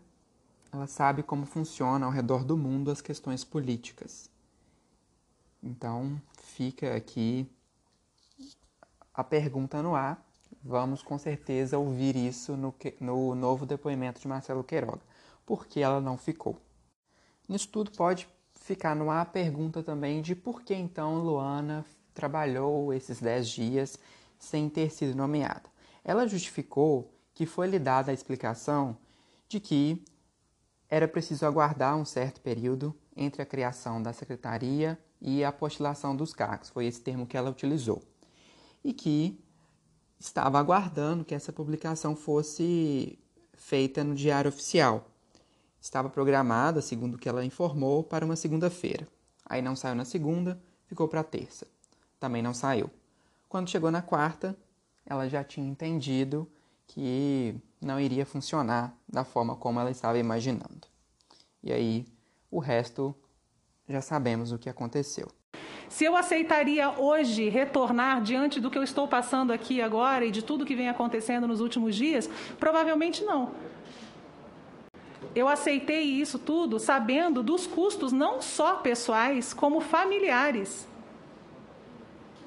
ela 0.71 0.85
sabe 0.85 1.23
como 1.23 1.47
funciona 1.47 2.05
ao 2.05 2.11
redor 2.11 2.43
do 2.43 2.55
mundo 2.55 2.91
as 2.91 3.01
questões 3.01 3.43
políticas. 3.43 4.29
Então, 5.63 6.21
fica 6.43 6.95
aqui 6.95 7.49
a 9.11 9.23
pergunta 9.23 9.81
no 9.81 9.95
ar. 9.95 10.23
Vamos 10.63 11.01
com 11.01 11.17
certeza 11.17 11.79
ouvir 11.79 12.15
isso 12.15 12.55
no, 12.55 12.75
no 12.99 13.33
novo 13.33 13.65
depoimento 13.65 14.21
de 14.21 14.27
Marcelo 14.27 14.63
Queiroga 14.63 15.01
por 15.47 15.65
que 15.65 15.79
ela 15.79 16.01
não 16.01 16.17
ficou. 16.17 16.61
Nisso 17.47 17.69
tudo 17.69 17.89
pode 17.91 18.27
ficar 18.53 18.93
no 18.93 19.09
ar 19.09 19.21
a 19.21 19.25
pergunta 19.25 19.81
também 19.81 20.21
de 20.21 20.35
por 20.35 20.61
que 20.61 20.75
então 20.75 21.23
Luana 21.23 21.85
trabalhou 22.13 22.93
esses 22.93 23.21
10 23.21 23.47
dias 23.47 23.97
sem 24.37 24.69
ter 24.69 24.91
sido 24.91 25.15
nomeada. 25.15 25.63
Ela 26.07 26.25
justificou 26.25 27.13
que 27.33 27.45
foi 27.45 27.67
lhe 27.67 27.77
dada 27.77 28.11
a 28.11 28.13
explicação 28.13 28.97
de 29.49 29.59
que 29.59 30.05
era 30.89 31.05
preciso 31.05 31.45
aguardar 31.45 31.97
um 31.97 32.05
certo 32.05 32.39
período 32.39 32.95
entre 33.13 33.41
a 33.41 33.45
criação 33.45 34.01
da 34.01 34.13
secretaria 34.13 34.97
e 35.19 35.43
a 35.43 35.51
postilação 35.51 36.15
dos 36.15 36.31
cargos, 36.31 36.69
foi 36.69 36.85
esse 36.85 37.01
termo 37.01 37.27
que 37.27 37.35
ela 37.35 37.49
utilizou. 37.49 38.01
E 38.81 38.93
que 38.93 39.43
estava 40.17 40.57
aguardando 40.57 41.25
que 41.25 41.35
essa 41.35 41.51
publicação 41.51 42.15
fosse 42.15 43.19
feita 43.53 44.01
no 44.01 44.15
Diário 44.15 44.47
Oficial, 44.47 45.11
estava 45.81 46.09
programada, 46.09 46.81
segundo 46.81 47.15
o 47.15 47.17
que 47.17 47.27
ela 47.27 47.43
informou, 47.43 48.01
para 48.01 48.23
uma 48.23 48.37
segunda-feira. 48.37 49.05
Aí 49.45 49.61
não 49.61 49.75
saiu 49.75 49.95
na 49.95 50.05
segunda, 50.05 50.57
ficou 50.85 51.07
para 51.09 51.23
terça. 51.23 51.67
Também 52.17 52.41
não 52.41 52.53
saiu. 52.53 52.89
Quando 53.49 53.69
chegou 53.69 53.91
na 53.91 54.01
quarta, 54.01 54.57
ela 55.07 55.27
já 55.27 55.43
tinha 55.43 55.67
entendido 55.67 56.47
que 56.85 57.55
não 57.81 57.99
iria 57.99 58.25
funcionar 58.25 58.95
da 59.07 59.23
forma 59.23 59.55
como 59.55 59.79
ela 59.79 59.89
estava 59.89 60.17
imaginando. 60.17 60.87
E 61.63 61.71
aí, 61.71 62.05
o 62.51 62.59
resto 62.59 63.15
já 63.87 64.01
sabemos 64.01 64.51
o 64.51 64.57
que 64.59 64.69
aconteceu. 64.69 65.27
Se 65.89 66.03
eu 66.03 66.15
aceitaria 66.15 66.89
hoje 66.99 67.49
retornar 67.49 68.21
diante 68.21 68.59
do 68.59 68.69
que 68.69 68.77
eu 68.77 68.83
estou 68.83 69.07
passando 69.07 69.51
aqui 69.51 69.81
agora 69.81 70.25
e 70.25 70.31
de 70.31 70.43
tudo 70.43 70.65
que 70.65 70.75
vem 70.75 70.89
acontecendo 70.89 71.47
nos 71.47 71.61
últimos 71.61 71.95
dias, 71.95 72.29
provavelmente 72.59 73.23
não 73.23 73.53
eu 75.37 75.47
aceitei 75.47 76.03
isso 76.03 76.39
tudo 76.39 76.79
sabendo 76.79 77.43
dos 77.43 77.67
custos 77.67 78.11
não 78.11 78.41
só 78.41 78.77
pessoais, 78.77 79.53
como 79.53 79.79
familiares. 79.81 80.87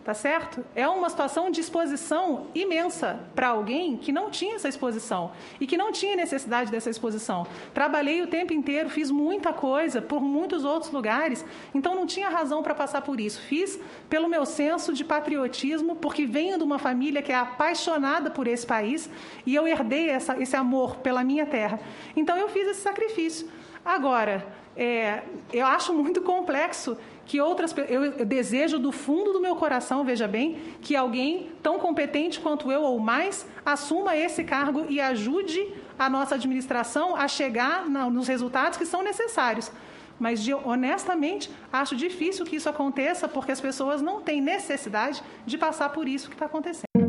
Tá 0.02 0.14
certo? 0.14 0.64
É 0.75 0.88
uma 0.88 1.11
situação 1.11 1.50
de 1.50 1.61
exposição 1.61 2.47
imensa 2.54 3.21
para 3.35 3.49
alguém 3.49 3.99
que 3.99 4.11
não 4.11 4.30
tinha 4.30 4.54
essa 4.54 4.66
exposição 4.66 5.33
e 5.61 5.66
que 5.66 5.76
não 5.76 5.92
tinha 5.92 6.16
necessidade 6.16 6.71
dessa 6.71 6.88
exposição. 6.88 7.47
Trabalhei 7.75 8.23
o 8.23 8.26
tempo 8.26 8.54
inteiro, 8.54 8.88
fiz 8.88 9.11
muita 9.11 9.52
coisa 9.52 10.00
por 10.00 10.23
muitos 10.23 10.64
outros 10.64 10.90
lugares, 10.90 11.45
então 11.75 11.95
não 11.95 12.07
tinha 12.07 12.30
razão 12.30 12.62
para 12.62 12.75
passar 12.75 13.02
por 13.02 13.21
isso. 13.21 13.42
Fiz 13.42 13.78
pelo 14.09 14.26
meu 14.26 14.47
senso 14.47 14.95
de 14.95 15.04
patriotismo, 15.04 15.95
porque 15.95 16.25
venho 16.25 16.57
de 16.57 16.64
uma 16.64 16.78
família 16.78 17.21
que 17.21 17.30
é 17.30 17.37
apaixonada 17.37 18.30
por 18.30 18.49
esse 18.49 18.66
país 18.66 19.11
e 19.45 19.54
eu 19.54 19.69
herdei 19.69 20.09
essa, 20.09 20.40
esse 20.40 20.57
amor 20.57 20.97
pela 20.97 21.23
minha 21.23 21.45
terra. 21.45 21.78
Então 22.16 22.38
eu 22.38 22.49
fiz 22.49 22.66
esse 22.69 22.80
sacrifício. 22.80 23.50
Agora, 23.85 24.47
é, 24.77 25.23
eu 25.53 25.67
acho 25.67 25.93
muito 25.93 26.23
complexo 26.23 26.97
que 27.27 27.41
outras 27.41 27.75
eu, 27.77 28.05
eu 28.05 28.27
desejo 28.27 28.79
do 28.79 28.91
fundo 28.91 29.33
do 29.33 29.41
meu 29.41 29.55
coração, 29.55 30.05
veja 30.05 30.27
bem, 30.27 30.59
que 30.81 30.97
alguém 30.97 31.53
tão 31.62 31.79
competente 31.79 32.41
quanto 32.41 32.73
eu 32.73 32.83
ou 32.83 32.99
mais 32.99 33.47
assuma 33.65 34.17
esse 34.17 34.43
cargo 34.43 34.87
e 34.89 35.00
ajude 35.00 35.73
a 35.99 36.09
nossa 36.09 36.35
administração 36.35 37.15
a 37.15 37.29
chegar 37.29 37.89
na, 37.89 38.09
nos 38.09 38.27
resultados 38.27 38.79
que 38.79 38.87
são 38.87 39.03
necessários. 39.03 39.71
Mas, 40.19 40.43
de, 40.43 40.53
honestamente, 40.53 41.50
acho 41.73 41.97
difícil 41.97 42.45
que 42.45 42.57
isso 42.57 42.69
aconteça 42.69 43.27
porque 43.27 43.53
as 43.53 43.61
pessoas 43.61 44.03
não 44.03 44.21
têm 44.21 44.41
necessidade 44.41 45.23
de 45.47 45.57
passar 45.57 45.91
por 45.91 46.07
isso 46.07 46.29
que 46.29 46.35
está 46.35 46.47
acontecendo. 46.47 47.00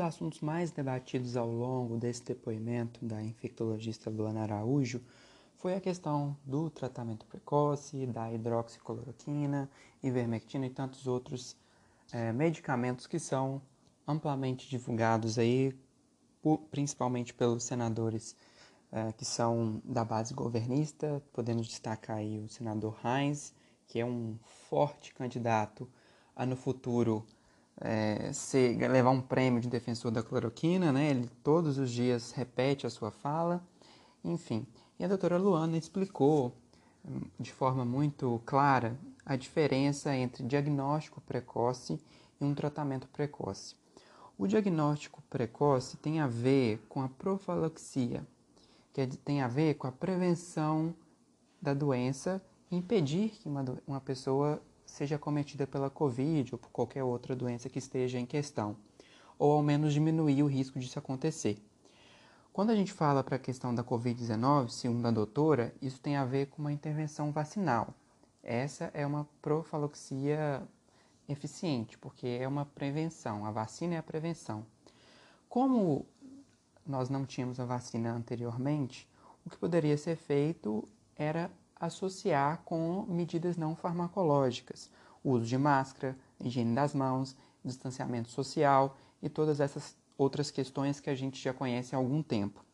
Dos 0.00 0.06
assuntos 0.06 0.40
mais 0.40 0.70
debatidos 0.70 1.36
ao 1.36 1.46
longo 1.46 1.98
desse 1.98 2.24
depoimento 2.24 3.04
da 3.04 3.22
infectologista 3.22 4.08
Luana 4.08 4.44
Araújo 4.44 5.02
foi 5.58 5.74
a 5.74 5.80
questão 5.80 6.34
do 6.42 6.70
tratamento 6.70 7.26
precoce, 7.26 8.06
da 8.06 8.32
hidroxicloroquina, 8.32 9.68
ivermectina 10.02 10.64
e 10.64 10.70
tantos 10.70 11.06
outros 11.06 11.54
é, 12.12 12.32
medicamentos 12.32 13.06
que 13.06 13.18
são 13.18 13.60
amplamente 14.08 14.70
divulgados 14.70 15.38
aí, 15.38 15.78
principalmente 16.70 17.34
pelos 17.34 17.64
senadores 17.64 18.34
é, 18.90 19.12
que 19.12 19.26
são 19.26 19.82
da 19.84 20.02
base 20.02 20.32
governista. 20.32 21.22
Podemos 21.30 21.68
destacar 21.68 22.16
aí 22.16 22.38
o 22.38 22.48
senador 22.48 22.98
Heinz, 23.04 23.52
que 23.86 24.00
é 24.00 24.06
um 24.06 24.38
forte 24.70 25.12
candidato 25.12 25.86
a 26.34 26.46
no 26.46 26.56
futuro 26.56 27.22
é, 27.80 28.32
ser, 28.32 28.76
levar 28.88 29.10
um 29.10 29.20
prêmio 29.20 29.60
de 29.60 29.68
defensor 29.68 30.10
da 30.10 30.22
cloroquina, 30.22 30.92
né? 30.92 31.10
Ele 31.10 31.28
todos 31.42 31.78
os 31.78 31.90
dias 31.90 32.32
repete 32.32 32.86
a 32.86 32.90
sua 32.90 33.10
fala, 33.10 33.62
enfim. 34.22 34.66
E 34.98 35.04
a 35.04 35.08
doutora 35.08 35.38
Luana 35.38 35.78
explicou 35.78 36.54
hum, 37.04 37.22
de 37.38 37.52
forma 37.52 37.84
muito 37.84 38.40
clara 38.44 38.98
a 39.24 39.34
diferença 39.34 40.14
entre 40.14 40.44
diagnóstico 40.44 41.20
precoce 41.22 41.98
e 42.40 42.44
um 42.44 42.54
tratamento 42.54 43.08
precoce. 43.08 43.74
O 44.36 44.46
diagnóstico 44.46 45.22
precoce 45.28 45.96
tem 45.96 46.20
a 46.20 46.26
ver 46.26 46.80
com 46.88 47.02
a 47.02 47.08
profilaxia, 47.08 48.26
que 48.92 49.06
tem 49.06 49.42
a 49.42 49.48
ver 49.48 49.74
com 49.74 49.86
a 49.86 49.92
prevenção 49.92 50.94
da 51.60 51.74
doença 51.74 52.42
impedir 52.70 53.30
que 53.30 53.48
uma, 53.48 53.64
uma 53.86 54.00
pessoa 54.00 54.62
seja 54.90 55.18
cometida 55.18 55.66
pela 55.66 55.88
Covid 55.88 56.54
ou 56.54 56.58
por 56.58 56.70
qualquer 56.70 57.04
outra 57.04 57.34
doença 57.34 57.68
que 57.68 57.78
esteja 57.78 58.18
em 58.18 58.26
questão, 58.26 58.76
ou 59.38 59.52
ao 59.52 59.62
menos 59.62 59.92
diminuir 59.92 60.42
o 60.42 60.46
risco 60.46 60.78
disso 60.78 60.98
acontecer. 60.98 61.58
Quando 62.52 62.70
a 62.70 62.74
gente 62.74 62.92
fala 62.92 63.22
para 63.22 63.36
a 63.36 63.38
questão 63.38 63.74
da 63.74 63.84
Covid-19, 63.84 64.68
segundo 64.70 65.06
a 65.06 65.10
doutora, 65.10 65.72
isso 65.80 66.00
tem 66.00 66.16
a 66.16 66.24
ver 66.24 66.46
com 66.46 66.60
uma 66.60 66.72
intervenção 66.72 67.30
vacinal. 67.30 67.94
Essa 68.42 68.90
é 68.92 69.06
uma 69.06 69.26
profilaxia 69.40 70.62
eficiente, 71.28 71.96
porque 71.96 72.26
é 72.26 72.48
uma 72.48 72.66
prevenção, 72.66 73.46
a 73.46 73.50
vacina 73.52 73.94
é 73.94 73.98
a 73.98 74.02
prevenção. 74.02 74.66
Como 75.48 76.04
nós 76.84 77.08
não 77.08 77.24
tínhamos 77.24 77.60
a 77.60 77.64
vacina 77.64 78.12
anteriormente, 78.12 79.08
o 79.46 79.50
que 79.50 79.56
poderia 79.56 79.96
ser 79.96 80.16
feito 80.16 80.86
era 81.14 81.50
associar 81.80 82.62
com 82.64 83.06
medidas 83.08 83.56
não 83.56 83.74
farmacológicas, 83.74 84.90
uso 85.24 85.46
de 85.46 85.56
máscara, 85.56 86.16
higiene 86.38 86.74
das 86.74 86.94
mãos, 86.94 87.34
distanciamento 87.64 88.28
social 88.28 88.96
e 89.22 89.28
todas 89.28 89.60
essas 89.60 89.96
outras 90.16 90.50
questões 90.50 91.00
que 91.00 91.08
a 91.08 91.14
gente 91.14 91.42
já 91.42 91.52
conhece 91.52 91.94
há 91.94 91.98
algum 91.98 92.22
tempo. 92.22 92.64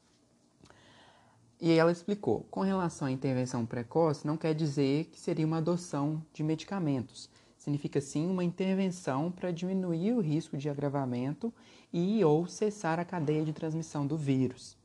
E 1.60 1.72
ela 1.72 1.92
explicou: 1.92 2.46
com 2.50 2.60
relação 2.60 3.08
à 3.08 3.10
intervenção 3.10 3.64
precoce, 3.64 4.26
não 4.26 4.36
quer 4.36 4.54
dizer 4.54 5.06
que 5.06 5.18
seria 5.18 5.46
uma 5.46 5.58
adoção 5.58 6.22
de 6.32 6.42
medicamentos. 6.42 7.30
Significa 7.56 8.00
sim 8.00 8.28
uma 8.28 8.44
intervenção 8.44 9.30
para 9.30 9.50
diminuir 9.50 10.12
o 10.12 10.20
risco 10.20 10.56
de 10.56 10.68
agravamento 10.68 11.52
e 11.92 12.22
ou 12.25 12.46
cessar 12.46 13.00
a 13.00 13.04
cadeia 13.04 13.44
de 13.44 13.52
transmissão 13.52 14.06
do 14.06 14.16
vírus. 14.16 14.76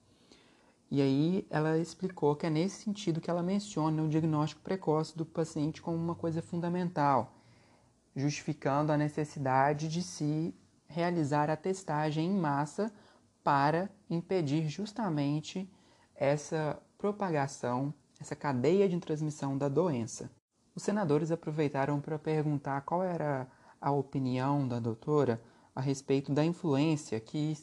E 0.91 1.01
aí 1.01 1.47
ela 1.49 1.77
explicou 1.77 2.35
que 2.35 2.45
é 2.45 2.49
nesse 2.49 2.83
sentido 2.83 3.21
que 3.21 3.29
ela 3.29 3.41
menciona 3.41 4.03
o 4.03 4.09
diagnóstico 4.09 4.61
precoce 4.61 5.17
do 5.17 5.25
paciente 5.25 5.81
como 5.81 5.95
uma 5.95 6.15
coisa 6.15 6.41
fundamental, 6.41 7.33
justificando 8.13 8.91
a 8.91 8.97
necessidade 8.97 9.87
de 9.87 10.03
se 10.03 10.53
realizar 10.85 11.49
a 11.49 11.55
testagem 11.55 12.27
em 12.27 12.37
massa 12.37 12.91
para 13.41 13.89
impedir 14.09 14.67
justamente 14.67 15.71
essa 16.13 16.77
propagação, 16.97 17.93
essa 18.19 18.35
cadeia 18.35 18.89
de 18.89 18.99
transmissão 18.99 19.57
da 19.57 19.69
doença. 19.69 20.29
Os 20.75 20.83
senadores 20.83 21.31
aproveitaram 21.31 22.01
para 22.01 22.19
perguntar 22.19 22.81
qual 22.81 23.01
era 23.01 23.47
a 23.79 23.91
opinião 23.91 24.67
da 24.67 24.77
doutora 24.77 25.41
a 25.73 25.79
respeito 25.79 26.33
da 26.33 26.43
influência 26.43 27.17
que 27.17 27.57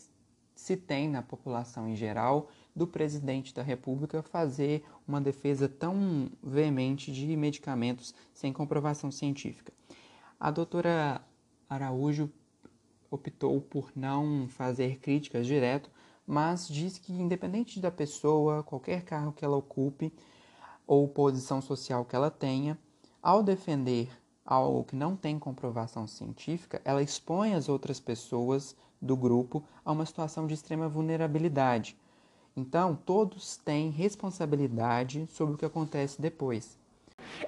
se 0.54 0.78
tem 0.78 1.10
na 1.10 1.20
população 1.20 1.86
em 1.86 1.94
geral 1.94 2.48
do 2.78 2.86
presidente 2.86 3.52
da 3.52 3.62
República 3.62 4.22
fazer 4.22 4.84
uma 5.06 5.20
defesa 5.20 5.68
tão 5.68 6.30
veemente 6.42 7.12
de 7.12 7.36
medicamentos 7.36 8.14
sem 8.32 8.52
comprovação 8.52 9.10
científica. 9.10 9.72
A 10.38 10.50
doutora 10.50 11.20
Araújo 11.68 12.30
optou 13.10 13.60
por 13.60 13.90
não 13.96 14.48
fazer 14.48 14.98
críticas 14.98 15.46
direto, 15.46 15.90
mas 16.24 16.68
diz 16.68 16.98
que 16.98 17.12
independente 17.12 17.80
da 17.80 17.90
pessoa, 17.90 18.62
qualquer 18.62 19.02
cargo 19.02 19.32
que 19.32 19.44
ela 19.44 19.56
ocupe 19.56 20.12
ou 20.86 21.08
posição 21.08 21.60
social 21.60 22.04
que 22.04 22.14
ela 22.14 22.30
tenha, 22.30 22.78
ao 23.20 23.42
defender 23.42 24.08
algo 24.44 24.84
que 24.84 24.94
não 24.96 25.16
tem 25.16 25.38
comprovação 25.38 26.06
científica, 26.06 26.80
ela 26.84 27.02
expõe 27.02 27.54
as 27.54 27.68
outras 27.68 27.98
pessoas 27.98 28.76
do 29.00 29.16
grupo 29.16 29.64
a 29.84 29.92
uma 29.92 30.06
situação 30.06 30.46
de 30.46 30.54
extrema 30.54 30.88
vulnerabilidade. 30.88 31.96
Então, 32.58 32.98
todos 33.06 33.56
têm 33.56 33.88
responsabilidade 33.88 35.28
sobre 35.30 35.54
o 35.54 35.56
que 35.56 35.64
acontece 35.64 36.20
depois. 36.20 36.76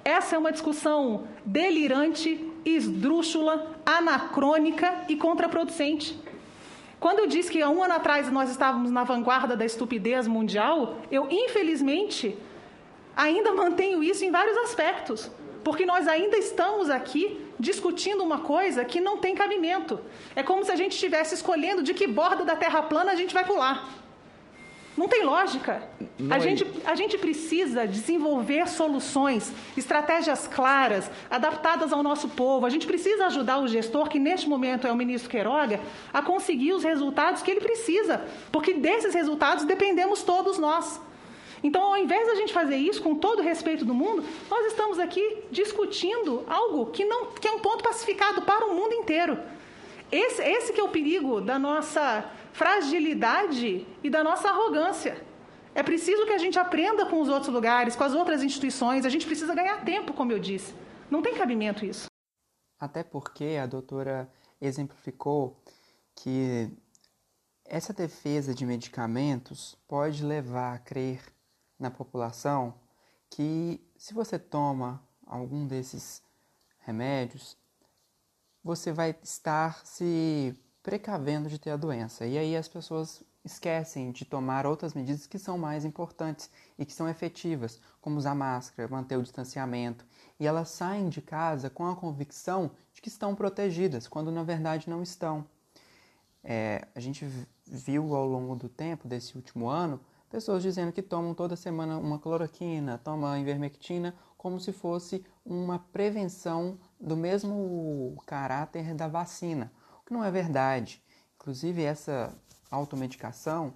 Essa 0.05 0.37
é 0.37 0.39
uma 0.39 0.53
discussão 0.53 1.27
delirante, 1.45 2.49
esdrúxula, 2.65 3.75
anacrônica 3.85 5.07
e 5.09 5.17
contraproducente. 5.17 6.17
Quando 7.01 7.19
eu 7.19 7.27
disse 7.27 7.51
que 7.51 7.61
há 7.61 7.69
um 7.69 7.83
ano 7.83 7.95
atrás 7.95 8.31
nós 8.31 8.51
estávamos 8.51 8.93
na 8.93 9.03
vanguarda 9.03 9.57
da 9.57 9.65
estupidez 9.65 10.29
mundial, 10.29 10.99
eu 11.11 11.27
infelizmente 11.29 12.39
ainda 13.17 13.53
mantenho 13.53 14.05
isso 14.05 14.25
em 14.25 14.31
vários 14.31 14.57
aspectos, 14.59 15.29
porque 15.65 15.85
nós 15.85 16.07
ainda 16.07 16.37
estamos 16.37 16.89
aqui 16.89 17.45
discutindo 17.59 18.23
uma 18.23 18.39
coisa 18.43 18.85
que 18.85 19.01
não 19.01 19.17
tem 19.17 19.35
cabimento. 19.35 19.99
É 20.37 20.43
como 20.45 20.65
se 20.65 20.71
a 20.71 20.77
gente 20.77 20.93
estivesse 20.93 21.35
escolhendo 21.35 21.83
de 21.83 21.95
que 21.95 22.07
borda 22.07 22.45
da 22.45 22.55
Terra 22.55 22.83
plana 22.83 23.11
a 23.11 23.17
gente 23.17 23.35
vai 23.35 23.45
pular. 23.45 24.01
Não 24.97 25.09
tem 25.09 25.25
lógica. 25.25 25.83
A 26.29 26.39
gente, 26.39 26.67
a 26.85 26.95
gente 26.95 27.17
precisa 27.17 27.87
desenvolver 27.87 28.69
soluções, 28.69 29.53
estratégias 29.77 30.47
claras, 30.47 31.11
adaptadas 31.31 31.93
ao 31.93 32.03
nosso 32.03 32.29
povo. 32.29 32.67
A 32.67 32.71
gente 32.71 32.87
precisa 32.87 33.27
ajudar 33.27 33.59
o 33.59 33.69
gestor, 33.69 34.09
que 34.09 34.19
neste 34.19 34.49
momento 34.49 34.87
é 34.87 34.93
o 34.93 34.97
ministro 34.97 35.31
Queiroga, 35.31 35.81
a 36.13 36.21
conseguir 36.21 36.73
os 36.73 36.85
resultados 36.85 37.41
que 37.41 37.51
ele 37.51 37.61
precisa, 37.61 38.23
porque 38.51 38.75
desses 38.75 39.15
resultados 39.15 39.65
dependemos 39.65 40.23
todos 40.23 40.59
nós. 40.59 41.01
Então, 41.63 41.83
ao 41.83 41.97
invés 41.97 42.27
da 42.27 42.35
gente 42.35 42.53
fazer 42.53 42.77
isso 42.77 43.03
com 43.03 43.15
todo 43.15 43.41
o 43.41 43.43
respeito 43.43 43.85
do 43.85 43.95
mundo, 43.95 44.25
nós 44.51 44.67
estamos 44.67 44.99
aqui 44.99 45.45
discutindo 45.51 46.43
algo 46.49 46.87
que, 46.87 47.05
não, 47.05 47.27
que 47.27 47.47
é 47.47 47.53
um 47.53 47.59
ponto 47.59 47.85
pacificado 47.85 48.43
para 48.43 48.67
o 48.67 48.75
mundo 48.75 48.95
inteiro. 48.95 49.39
Esse, 50.11 50.43
esse 50.43 50.73
que 50.73 50.81
é 50.81 50.85
o 50.85 50.89
perigo 50.89 51.41
da 51.41 51.59
nossa 51.59 52.25
fragilidade 52.53 53.87
e 54.03 54.11
da 54.11 54.23
nossa 54.23 54.49
arrogância. 54.49 55.25
É 55.75 55.83
preciso 55.83 56.27
que 56.27 56.33
a 56.33 56.39
gente 56.39 56.59
aprenda 56.59 57.07
com 57.07 57.21
os 57.21 57.29
outros 57.29 57.53
lugares, 57.53 57.95
com 57.95 58.05
as 58.05 58.15
outras 58.15 58.43
instituições. 58.43 59.05
A 59.05 59.09
gente 59.09 59.27
precisa 59.27 59.55
ganhar 59.55 59.85
tempo, 59.85 60.13
como 60.13 60.33
eu 60.33 60.39
disse. 60.39 60.75
Não 61.11 61.23
tem 61.23 61.35
cabimento 61.35 61.85
isso. 61.85 62.07
Até 62.79 63.03
porque 63.03 63.59
a 63.63 63.67
doutora 63.67 64.31
exemplificou 64.61 65.63
que 66.15 66.71
essa 67.65 67.93
defesa 67.93 68.55
de 68.55 68.67
medicamentos 68.67 69.77
pode 69.87 70.25
levar 70.25 70.75
a 70.75 70.79
crer 70.79 71.23
na 71.79 71.91
população 71.91 72.75
que 73.31 73.81
se 73.97 74.13
você 74.13 74.39
toma 74.39 75.03
algum 75.25 75.67
desses 75.67 76.23
remédios, 76.81 77.57
você 78.63 78.93
vai 78.93 79.15
estar 79.23 79.87
se 79.87 80.55
precavendo 80.83 81.49
de 81.49 81.59
ter 81.59 81.71
a 81.71 81.77
doença. 81.77 82.27
E 82.27 82.39
aí 82.39 82.57
as 82.57 82.69
pessoas 82.69 83.23
esquecem 83.45 84.13
de 84.13 84.25
tomar 84.25 84.67
outras 84.67 84.93
medidas 84.95 85.27
que 85.27 85.39
são 85.39 85.57
mais 85.57 85.85
importantes 85.85 86.51
e 86.79 86.85
que 86.85 86.93
são 86.93 87.09
efetivas, 87.09 87.81
como 88.01 88.19
usar 88.19 88.35
máscara, 88.35 88.89
manter 88.89 89.17
o 89.17 89.23
distanciamento. 89.23 90.05
E 90.39 90.47
elas 90.47 90.69
saem 90.69 91.09
de 91.09 91.23
casa 91.23 91.71
com 91.71 91.87
a 91.87 91.97
convicção 91.97 92.71
de 92.93 93.01
que 93.01 93.09
estão 93.09 93.35
protegidas, 93.35 94.07
quando 94.07 94.31
na 94.31 94.43
verdade 94.43 94.91
não 94.91 95.03
estão. 95.03 95.47
É, 96.43 96.87
a 96.95 97.01
gente 97.01 97.27
viu 97.67 98.15
ao 98.15 98.27
longo 98.27 98.57
do 98.57 98.69
tempo, 98.69 99.07
desse 99.07 99.37
último 99.37 99.69
ano, 99.69 100.01
pessoas 100.31 100.63
dizendo 100.63 100.93
que 100.93 101.03
tomam 101.03 101.35
toda 101.35 101.57
semana 101.57 101.99
uma 101.99 102.19
cloroquina, 102.19 102.99
tomam 102.99 103.37
ivermectina, 103.39 104.15
como 104.37 104.59
se 104.59 104.73
fosse 104.73 105.25
uma 105.45 105.79
prevenção 105.79 106.79
do 106.99 107.17
mesmo 107.17 108.17
caráter 108.27 108.95
da 108.95 109.07
vacina 109.07 109.71
que 110.11 110.13
não 110.13 110.25
é 110.25 110.31
verdade. 110.31 111.01
Inclusive, 111.37 111.85
essa 111.85 112.37
automedicação, 112.69 113.73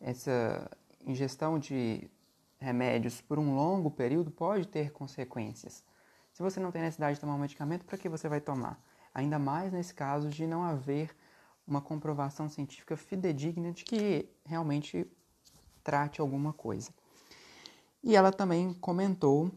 essa 0.00 0.70
ingestão 1.06 1.58
de 1.58 2.10
remédios 2.58 3.20
por 3.20 3.38
um 3.38 3.54
longo 3.54 3.90
período 3.90 4.30
pode 4.30 4.66
ter 4.66 4.90
consequências. 4.90 5.84
Se 6.32 6.42
você 6.42 6.58
não 6.58 6.72
tem 6.72 6.80
necessidade 6.80 7.16
de 7.16 7.20
tomar 7.20 7.34
um 7.34 7.38
medicamento, 7.38 7.84
para 7.84 7.98
que 7.98 8.08
você 8.08 8.30
vai 8.30 8.40
tomar? 8.40 8.82
Ainda 9.14 9.38
mais 9.38 9.72
nesse 9.72 9.92
caso 9.92 10.30
de 10.30 10.46
não 10.46 10.64
haver 10.64 11.14
uma 11.66 11.82
comprovação 11.82 12.48
científica 12.48 12.96
fidedigna 12.96 13.70
de 13.70 13.84
que 13.84 14.28
realmente 14.44 15.06
trate 15.82 16.20
alguma 16.20 16.54
coisa. 16.54 16.90
E 18.02 18.16
ela 18.16 18.32
também 18.32 18.72
comentou 18.74 19.50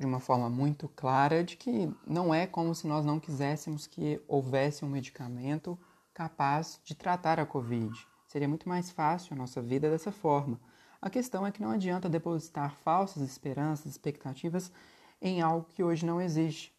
de 0.00 0.06
uma 0.06 0.18
forma 0.18 0.48
muito 0.48 0.88
clara 0.88 1.44
de 1.44 1.58
que 1.58 1.94
não 2.06 2.32
é 2.32 2.46
como 2.46 2.74
se 2.74 2.86
nós 2.86 3.04
não 3.04 3.20
quiséssemos 3.20 3.86
que 3.86 4.18
houvesse 4.26 4.82
um 4.82 4.88
medicamento 4.88 5.78
capaz 6.14 6.80
de 6.82 6.94
tratar 6.94 7.38
a 7.38 7.44
Covid. 7.44 7.94
Seria 8.26 8.48
muito 8.48 8.66
mais 8.66 8.90
fácil 8.90 9.34
a 9.34 9.36
nossa 9.36 9.60
vida 9.60 9.90
dessa 9.90 10.10
forma. 10.10 10.58
A 11.02 11.10
questão 11.10 11.46
é 11.46 11.52
que 11.52 11.60
não 11.60 11.70
adianta 11.70 12.08
depositar 12.08 12.74
falsas 12.76 13.22
esperanças, 13.22 13.92
expectativas 13.92 14.72
em 15.20 15.42
algo 15.42 15.66
que 15.68 15.84
hoje 15.84 16.06
não 16.06 16.18
existe. 16.18 16.74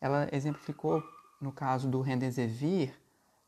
Ela 0.00 0.28
exemplificou 0.30 1.02
no 1.40 1.50
caso 1.50 1.88
do 1.88 2.00
Remdesivir, 2.00 2.94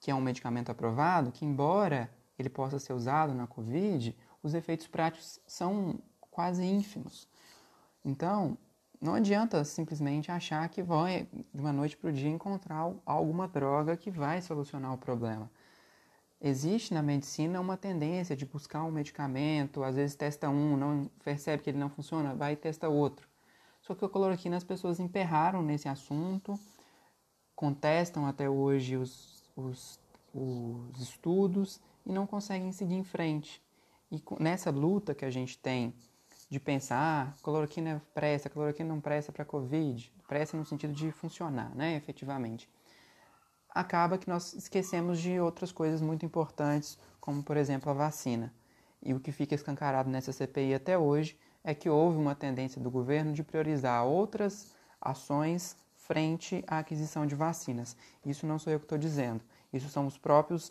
que 0.00 0.10
é 0.10 0.14
um 0.14 0.20
medicamento 0.20 0.70
aprovado, 0.70 1.30
que 1.30 1.44
embora 1.44 2.10
ele 2.36 2.48
possa 2.48 2.80
ser 2.80 2.92
usado 2.92 3.32
na 3.32 3.46
Covid, 3.46 4.16
os 4.42 4.54
efeitos 4.54 4.88
práticos 4.88 5.38
são 5.46 6.00
quase 6.32 6.64
ínfimos. 6.64 7.28
Então, 8.04 8.58
não 9.04 9.14
adianta 9.14 9.62
simplesmente 9.64 10.32
achar 10.32 10.66
que 10.70 10.82
vai, 10.82 11.28
de 11.52 11.60
uma 11.60 11.74
noite 11.74 11.94
para 11.94 12.08
o 12.08 12.12
dia, 12.12 12.30
encontrar 12.30 12.90
alguma 13.04 13.46
droga 13.46 13.98
que 13.98 14.10
vai 14.10 14.40
solucionar 14.40 14.94
o 14.94 14.96
problema. 14.96 15.50
Existe 16.40 16.94
na 16.94 17.02
medicina 17.02 17.60
uma 17.60 17.76
tendência 17.76 18.34
de 18.34 18.46
buscar 18.46 18.82
um 18.82 18.90
medicamento, 18.90 19.84
às 19.84 19.96
vezes 19.96 20.16
testa 20.16 20.48
um, 20.48 20.74
não 20.74 21.10
percebe 21.22 21.62
que 21.62 21.68
ele 21.68 21.78
não 21.78 21.90
funciona, 21.90 22.34
vai 22.34 22.54
e 22.54 22.56
testa 22.56 22.88
outro. 22.88 23.28
Só 23.82 23.94
que 23.94 24.06
a 24.06 24.08
cloroquina 24.08 24.56
as 24.56 24.64
pessoas 24.64 24.98
emperraram 24.98 25.62
nesse 25.62 25.86
assunto, 25.86 26.58
contestam 27.54 28.24
até 28.24 28.48
hoje 28.48 28.96
os, 28.96 29.44
os, 29.54 30.00
os 30.32 30.98
estudos 30.98 31.78
e 32.06 32.12
não 32.12 32.26
conseguem 32.26 32.72
seguir 32.72 32.94
em 32.94 33.04
frente. 33.04 33.62
E 34.10 34.22
nessa 34.40 34.70
luta 34.70 35.14
que 35.14 35.26
a 35.26 35.30
gente 35.30 35.58
tem 35.58 35.92
de 36.54 36.60
pensar, 36.60 37.34
ah, 37.34 37.42
cloroquina 37.42 38.00
presta, 38.14 38.48
cloroquina 38.48 38.88
não 38.88 39.00
presta 39.00 39.32
para 39.32 39.44
Covid, 39.44 40.12
presta 40.28 40.56
no 40.56 40.64
sentido 40.64 40.92
de 40.92 41.10
funcionar, 41.10 41.74
né, 41.74 41.96
efetivamente. 41.96 42.70
Acaba 43.68 44.16
que 44.16 44.28
nós 44.28 44.54
esquecemos 44.54 45.18
de 45.18 45.40
outras 45.40 45.72
coisas 45.72 46.00
muito 46.00 46.24
importantes, 46.24 46.96
como 47.20 47.42
por 47.42 47.56
exemplo 47.56 47.90
a 47.90 47.92
vacina. 47.92 48.54
E 49.02 49.12
o 49.12 49.18
que 49.18 49.32
fica 49.32 49.52
escancarado 49.52 50.08
nessa 50.08 50.32
CPI 50.32 50.74
até 50.74 50.96
hoje 50.96 51.36
é 51.64 51.74
que 51.74 51.90
houve 51.90 52.18
uma 52.18 52.36
tendência 52.36 52.80
do 52.80 52.88
governo 52.88 53.32
de 53.32 53.42
priorizar 53.42 54.04
outras 54.06 54.72
ações 55.00 55.76
frente 55.96 56.62
à 56.68 56.78
aquisição 56.78 57.26
de 57.26 57.34
vacinas. 57.34 57.96
Isso 58.24 58.46
não 58.46 58.60
sou 58.60 58.72
eu 58.72 58.78
que 58.78 58.84
estou 58.84 58.96
dizendo, 58.96 59.42
isso 59.72 59.88
são 59.88 60.06
os 60.06 60.16
próprios 60.16 60.70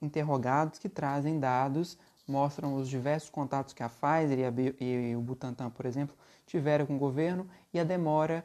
interrogados 0.00 0.80
que 0.80 0.88
trazem 0.88 1.38
dados, 1.38 1.96
mostram 2.26 2.74
os 2.74 2.88
diversos 2.88 3.30
contatos 3.30 3.74
que 3.74 3.82
a 3.82 3.88
Pfizer 3.88 4.38
e, 4.38 4.44
a 4.44 4.52
e 4.80 5.16
o 5.16 5.20
Butantan, 5.20 5.70
por 5.70 5.86
exemplo, 5.86 6.16
tiveram 6.46 6.86
com 6.86 6.96
o 6.96 6.98
governo 6.98 7.48
e 7.72 7.80
a 7.80 7.84
demora 7.84 8.44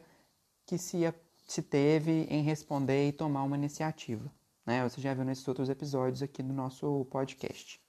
que 0.66 0.76
se, 0.78 0.98
se 1.46 1.62
teve 1.62 2.26
em 2.30 2.42
responder 2.42 3.08
e 3.08 3.12
tomar 3.12 3.42
uma 3.42 3.56
iniciativa. 3.56 4.30
Né? 4.66 4.86
Você 4.86 5.00
já 5.00 5.14
viu 5.14 5.24
nesses 5.24 5.46
outros 5.48 5.68
episódios 5.68 6.22
aqui 6.22 6.42
do 6.42 6.52
nosso 6.52 7.06
podcast. 7.10 7.80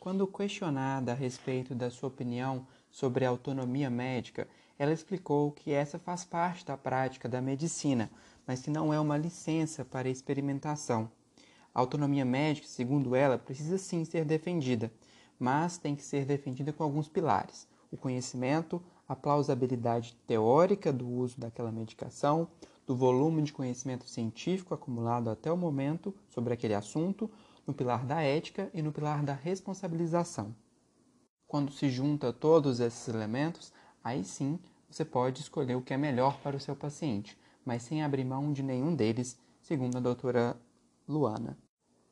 Quando 0.00 0.26
questionada 0.26 1.12
a 1.12 1.14
respeito 1.14 1.74
da 1.74 1.90
sua 1.90 2.08
opinião 2.08 2.66
sobre 2.90 3.24
a 3.24 3.28
autonomia 3.28 3.90
médica, 3.90 4.48
ela 4.78 4.94
explicou 4.94 5.52
que 5.52 5.72
essa 5.72 5.98
faz 5.98 6.24
parte 6.24 6.64
da 6.64 6.76
prática 6.76 7.28
da 7.28 7.40
medicina, 7.40 8.10
mas 8.46 8.62
que 8.62 8.70
não 8.70 8.94
é 8.94 8.98
uma 8.98 9.18
licença 9.18 9.84
para 9.84 10.08
experimentação. 10.08 11.12
A 11.74 11.80
autonomia 11.80 12.24
médica, 12.24 12.66
segundo 12.66 13.14
ela, 13.14 13.38
precisa 13.38 13.78
sim 13.78 14.04
ser 14.04 14.24
defendida, 14.24 14.92
mas 15.38 15.78
tem 15.78 15.94
que 15.94 16.02
ser 16.02 16.24
defendida 16.24 16.72
com 16.72 16.82
alguns 16.82 17.08
pilares: 17.08 17.66
o 17.90 17.96
conhecimento, 17.96 18.82
a 19.08 19.14
plausibilidade 19.14 20.16
teórica 20.26 20.92
do 20.92 21.08
uso 21.08 21.40
daquela 21.40 21.72
medicação, 21.72 22.48
do 22.86 22.96
volume 22.96 23.42
de 23.42 23.52
conhecimento 23.52 24.08
científico 24.08 24.74
acumulado 24.74 25.30
até 25.30 25.50
o 25.50 25.56
momento 25.56 26.14
sobre 26.28 26.52
aquele 26.52 26.74
assunto, 26.74 27.30
no 27.66 27.72
pilar 27.72 28.04
da 28.04 28.20
ética 28.20 28.68
e 28.74 28.82
no 28.82 28.92
pilar 28.92 29.22
da 29.22 29.32
responsabilização. 29.32 30.54
Quando 31.46 31.72
se 31.72 31.88
junta 31.88 32.32
todos 32.32 32.80
esses 32.80 33.08
elementos, 33.08 33.72
aí 34.02 34.24
sim 34.24 34.58
você 34.88 35.04
pode 35.04 35.40
escolher 35.40 35.76
o 35.76 35.82
que 35.82 35.94
é 35.94 35.96
melhor 35.96 36.38
para 36.40 36.56
o 36.56 36.60
seu 36.60 36.74
paciente, 36.74 37.38
mas 37.64 37.82
sem 37.82 38.02
abrir 38.02 38.24
mão 38.24 38.52
de 38.52 38.62
nenhum 38.62 38.94
deles, 38.94 39.38
segundo 39.62 39.96
a 39.98 40.00
doutora 40.00 40.56
Luana. 41.10 41.58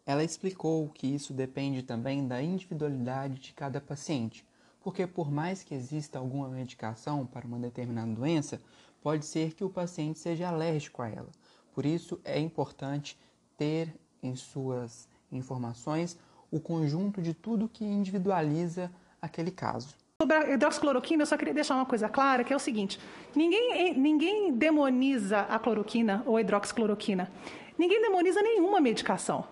Ela 0.04 0.24
explicou 0.24 0.88
que 0.88 1.06
isso 1.06 1.32
depende 1.32 1.82
também 1.82 2.26
da 2.26 2.42
individualidade 2.42 3.38
de 3.38 3.52
cada 3.52 3.80
paciente, 3.80 4.44
porque 4.80 5.06
por 5.06 5.30
mais 5.30 5.62
que 5.62 5.74
exista 5.74 6.18
alguma 6.18 6.48
medicação 6.48 7.24
para 7.24 7.46
uma 7.46 7.58
determinada 7.58 8.10
doença, 8.12 8.60
pode 9.00 9.24
ser 9.24 9.54
que 9.54 9.62
o 9.62 9.70
paciente 9.70 10.18
seja 10.18 10.48
alérgico 10.48 11.02
a 11.02 11.08
ela. 11.08 11.30
Por 11.72 11.86
isso 11.86 12.20
é 12.24 12.40
importante 12.40 13.16
ter 13.56 13.94
em 14.22 14.34
suas 14.34 15.08
informações 15.30 16.18
o 16.50 16.58
conjunto 16.58 17.20
de 17.20 17.34
tudo 17.34 17.68
que 17.68 17.84
individualiza 17.84 18.90
aquele 19.20 19.50
caso. 19.50 19.94
Sobre 20.20 20.34
a 20.34 20.54
hidroxicloroquina, 20.54 21.22
eu 21.22 21.26
só 21.26 21.36
queria 21.36 21.54
deixar 21.54 21.76
uma 21.76 21.86
coisa 21.86 22.08
clara, 22.08 22.42
que 22.42 22.52
é 22.52 22.56
o 22.56 22.58
seguinte: 22.58 22.98
ninguém, 23.36 23.94
ninguém 23.94 24.52
demoniza 24.52 25.40
a 25.42 25.58
cloroquina 25.60 26.24
ou 26.26 26.36
a 26.36 26.40
hidroxicloroquina. 26.40 27.30
Ninguém 27.78 28.02
demoniza 28.02 28.42
nenhuma 28.42 28.80
medicação. 28.80 29.46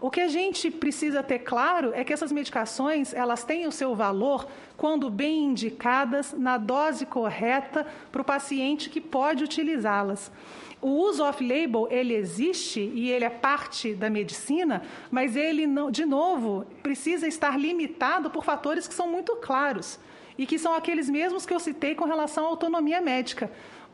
O 0.00 0.10
que 0.10 0.20
a 0.20 0.28
gente 0.28 0.70
precisa 0.70 1.22
ter 1.22 1.40
claro 1.40 1.92
é 1.94 2.02
que 2.02 2.12
essas 2.12 2.32
medicações 2.32 3.12
elas 3.12 3.44
têm 3.44 3.66
o 3.66 3.72
seu 3.72 3.94
valor 3.94 4.46
quando 4.74 5.10
bem 5.10 5.44
indicadas 5.44 6.32
na 6.32 6.56
dose 6.56 7.04
correta 7.04 7.86
para 8.10 8.22
o 8.22 8.24
paciente 8.24 8.88
que 8.88 9.00
pode 9.00 9.44
utilizá-las. 9.44 10.32
O 10.80 10.88
uso 10.88 11.22
off-label, 11.22 11.86
ele 11.90 12.14
existe 12.14 12.80
e 12.80 13.10
ele 13.10 13.26
é 13.26 13.30
parte 13.30 13.94
da 13.94 14.08
medicina, 14.08 14.82
mas 15.10 15.36
ele, 15.36 15.66
não, 15.66 15.90
de 15.90 16.06
novo, 16.06 16.64
precisa 16.82 17.28
estar 17.28 17.58
limitado 17.58 18.30
por 18.30 18.42
fatores 18.42 18.88
que 18.88 18.94
são 18.94 19.06
muito 19.06 19.36
claros 19.36 20.00
e 20.38 20.46
que 20.46 20.58
são 20.58 20.72
aqueles 20.72 21.10
mesmos 21.10 21.44
que 21.44 21.52
eu 21.52 21.60
citei 21.60 21.94
com 21.94 22.06
relação 22.06 22.46
à 22.46 22.48
autonomia 22.48 23.02
médica. 23.02 23.52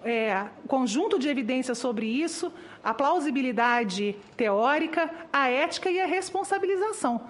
É, 0.08 0.46
conjunto 0.68 1.18
de 1.18 1.28
evidências 1.28 1.78
sobre 1.78 2.06
isso, 2.06 2.52
a 2.84 2.94
plausibilidade 2.94 4.14
teórica, 4.36 5.10
a 5.32 5.48
ética 5.48 5.90
e 5.90 6.00
a 6.00 6.06
responsabilização. 6.06 7.20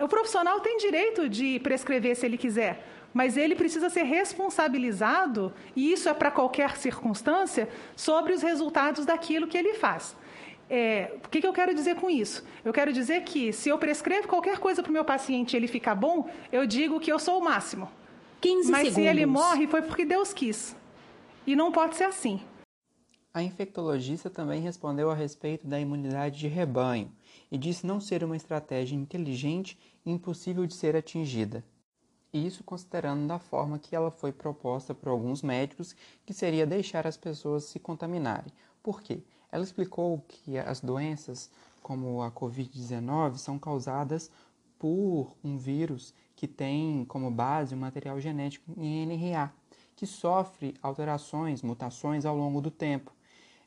O 0.00 0.08
profissional 0.08 0.60
tem 0.60 0.78
direito 0.78 1.28
de 1.28 1.60
prescrever 1.60 2.16
se 2.16 2.24
ele 2.24 2.38
quiser, 2.38 2.82
mas 3.12 3.36
ele 3.36 3.54
precisa 3.54 3.90
ser 3.90 4.04
responsabilizado, 4.04 5.52
e 5.74 5.92
isso 5.92 6.08
é 6.08 6.14
para 6.14 6.30
qualquer 6.30 6.78
circunstância, 6.78 7.68
sobre 7.94 8.32
os 8.32 8.40
resultados 8.40 9.04
daquilo 9.04 9.46
que 9.46 9.58
ele 9.58 9.74
faz. 9.74 10.16
É, 10.70 11.12
o 11.22 11.28
que, 11.28 11.42
que, 11.42 11.46
eu 11.46 11.52
quero 11.52 11.74
dizer 11.74 11.96
com 11.96 12.08
isso? 12.08 12.42
Eu 12.64 12.72
quero 12.72 12.94
dizer 12.94 13.24
que 13.24 13.52
se 13.52 13.68
eu 13.68 13.76
prescrevo 13.76 14.26
qualquer 14.26 14.58
coisa 14.58 14.82
para 14.82 14.90
o 14.90 14.92
meu 14.92 15.04
paciente 15.04 15.52
e 15.52 15.56
ele 15.56 15.68
ficar 15.68 15.94
bom, 15.94 16.30
eu 16.50 16.66
digo 16.66 16.98
que 16.98 17.12
eu 17.12 17.18
sou 17.18 17.40
o 17.40 17.44
máximo. 17.44 17.90
15 18.40 18.70
Mas 18.70 18.88
segundos. 18.88 18.94
se 18.94 19.08
ele 19.08 19.26
morre, 19.26 19.66
foi 19.66 19.82
porque 19.82 20.04
Deus 20.04 20.32
quis. 20.32 20.74
E 21.46 21.54
não 21.54 21.70
pode 21.70 21.94
ser 21.94 22.04
assim. 22.04 22.40
A 23.32 23.40
infectologista 23.40 24.28
também 24.28 24.60
respondeu 24.60 25.10
a 25.10 25.14
respeito 25.14 25.66
da 25.66 25.78
imunidade 25.78 26.38
de 26.38 26.48
rebanho 26.48 27.12
e 27.52 27.56
disse 27.56 27.86
não 27.86 28.00
ser 28.00 28.24
uma 28.24 28.36
estratégia 28.36 28.96
inteligente 28.96 29.78
e 30.04 30.10
impossível 30.10 30.66
de 30.66 30.74
ser 30.74 30.96
atingida. 30.96 31.62
Isso 32.32 32.64
considerando 32.64 33.28
da 33.28 33.38
forma 33.38 33.78
que 33.78 33.94
ela 33.94 34.10
foi 34.10 34.32
proposta 34.32 34.92
por 34.92 35.08
alguns 35.08 35.40
médicos, 35.40 35.94
que 36.24 36.34
seria 36.34 36.66
deixar 36.66 37.06
as 37.06 37.16
pessoas 37.16 37.64
se 37.64 37.78
contaminarem. 37.78 38.52
Por 38.82 39.00
quê? 39.00 39.22
Ela 39.52 39.62
explicou 39.62 40.24
que 40.26 40.58
as 40.58 40.80
doenças 40.80 41.50
como 41.80 42.22
a 42.22 42.32
Covid-19 42.32 43.36
são 43.36 43.56
causadas 43.58 44.30
por 44.78 45.32
um 45.44 45.56
vírus 45.56 46.12
que 46.34 46.48
tem 46.48 47.04
como 47.04 47.30
base 47.30 47.74
um 47.74 47.78
material 47.78 48.20
genético 48.20 48.72
em 48.76 49.06
NRA, 49.06 49.52
que 49.96 50.06
sofre 50.06 50.74
alterações, 50.82 51.62
mutações 51.62 52.26
ao 52.26 52.36
longo 52.36 52.60
do 52.60 52.70
tempo. 52.70 53.12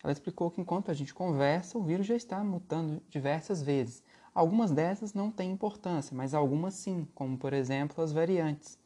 Ela 0.04 0.14
explicou 0.14 0.50
que 0.50 0.62
enquanto 0.62 0.92
a 0.92 0.94
gente 0.94 1.14
conversa, 1.14 1.78
o 1.78 1.84
vírus 1.84 2.06
já 2.06 2.16
está 2.16 2.42
mutando 2.44 3.02
diversas 3.10 3.62
vezes. 3.62 4.04
Algumas 4.34 4.72
dessas 4.72 5.14
não 5.14 5.32
têm 5.32 5.52
importância, 5.52 6.16
mas 6.16 6.34
algumas 6.34 6.76
sim, 6.76 7.08
como 7.16 7.38
por 7.38 7.52
exemplo 7.52 8.04
as 8.04 8.14
variantes. 8.14 8.78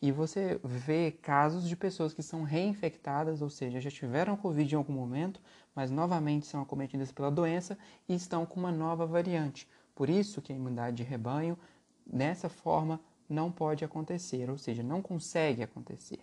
E 0.00 0.12
você 0.12 0.60
vê 0.62 1.10
casos 1.10 1.66
de 1.66 1.76
pessoas 1.76 2.12
que 2.12 2.22
são 2.22 2.42
reinfectadas, 2.42 3.40
ou 3.40 3.48
seja, 3.48 3.80
já 3.80 3.90
tiveram 3.90 4.36
Covid 4.36 4.74
em 4.74 4.76
algum 4.76 4.92
momento, 4.92 5.40
mas 5.74 5.90
novamente 5.90 6.46
são 6.46 6.60
acometidas 6.60 7.10
pela 7.10 7.30
doença 7.30 7.78
e 8.08 8.14
estão 8.14 8.44
com 8.44 8.60
uma 8.60 8.72
nova 8.72 9.06
variante. 9.06 9.66
Por 9.94 10.10
isso 10.10 10.42
que 10.42 10.52
a 10.52 10.56
imunidade 10.56 10.96
de 10.96 11.02
rebanho, 11.02 11.56
dessa 12.06 12.48
forma, 12.48 13.00
não 13.28 13.50
pode 13.50 13.84
acontecer, 13.84 14.50
ou 14.50 14.58
seja, 14.58 14.82
não 14.82 15.00
consegue 15.00 15.62
acontecer. 15.62 16.20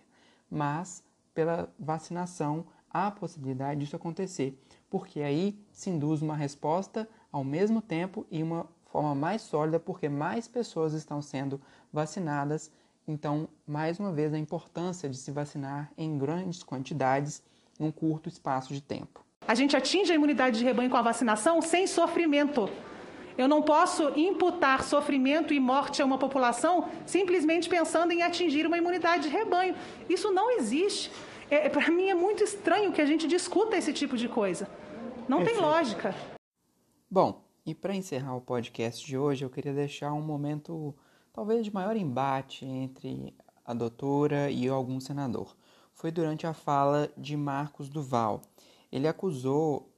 Mas, 0.50 1.02
pela 1.32 1.72
vacinação, 1.78 2.64
há 2.90 3.10
possibilidade 3.10 3.80
disso 3.80 3.96
acontecer, 3.96 4.60
porque 4.88 5.20
aí 5.20 5.58
se 5.72 5.90
induz 5.90 6.20
uma 6.22 6.34
resposta 6.34 7.08
ao 7.30 7.44
mesmo 7.44 7.80
tempo 7.80 8.26
e 8.30 8.42
uma 8.42 8.66
forma 8.86 9.14
mais 9.14 9.42
sólida, 9.42 9.78
porque 9.78 10.08
mais 10.08 10.48
pessoas 10.48 10.92
estão 10.92 11.22
sendo 11.22 11.60
vacinadas. 11.92 12.70
Então, 13.06 13.48
mais 13.66 14.00
uma 14.00 14.12
vez, 14.12 14.34
a 14.34 14.38
importância 14.38 15.08
de 15.08 15.16
se 15.16 15.30
vacinar 15.30 15.92
em 15.96 16.18
grandes 16.18 16.62
quantidades 16.62 17.42
em 17.78 17.84
um 17.84 17.92
curto 17.92 18.28
espaço 18.28 18.74
de 18.74 18.80
tempo. 18.80 19.24
A 19.46 19.54
gente 19.54 19.76
atinge 19.76 20.12
a 20.12 20.14
imunidade 20.14 20.58
de 20.58 20.64
rebanho 20.64 20.90
com 20.90 20.96
a 20.96 21.02
vacinação 21.02 21.62
sem 21.62 21.86
sofrimento. 21.86 22.68
Eu 23.40 23.48
não 23.48 23.62
posso 23.62 24.10
imputar 24.18 24.84
sofrimento 24.84 25.54
e 25.54 25.58
morte 25.58 26.02
a 26.02 26.04
uma 26.04 26.18
população 26.18 26.90
simplesmente 27.06 27.70
pensando 27.70 28.12
em 28.12 28.20
atingir 28.20 28.66
uma 28.66 28.76
imunidade 28.76 29.22
de 29.22 29.28
rebanho. 29.30 29.74
Isso 30.10 30.30
não 30.30 30.50
existe. 30.50 31.10
É, 31.50 31.66
Para 31.70 31.90
mim 31.90 32.10
é 32.10 32.14
muito 32.14 32.44
estranho 32.44 32.92
que 32.92 33.00
a 33.00 33.06
gente 33.06 33.26
discuta 33.26 33.78
esse 33.78 33.94
tipo 33.94 34.14
de 34.14 34.28
coisa. 34.28 34.68
Não 35.26 35.42
tem 35.42 35.56
lógica. 35.56 36.14
Bom, 37.10 37.42
e 37.64 37.74
para 37.74 37.94
encerrar 37.94 38.36
o 38.36 38.42
podcast 38.42 39.06
de 39.06 39.16
hoje, 39.16 39.42
eu 39.42 39.48
queria 39.48 39.72
deixar 39.72 40.12
um 40.12 40.20
momento 40.20 40.94
talvez 41.32 41.64
de 41.64 41.72
maior 41.72 41.96
embate 41.96 42.66
entre 42.66 43.34
a 43.64 43.72
doutora 43.72 44.50
e 44.50 44.68
algum 44.68 45.00
senador. 45.00 45.56
Foi 45.94 46.10
durante 46.10 46.46
a 46.46 46.52
fala 46.52 47.10
de 47.16 47.38
Marcos 47.38 47.88
Duval. 47.88 48.42
Ele 48.92 49.08
acusou 49.08 49.89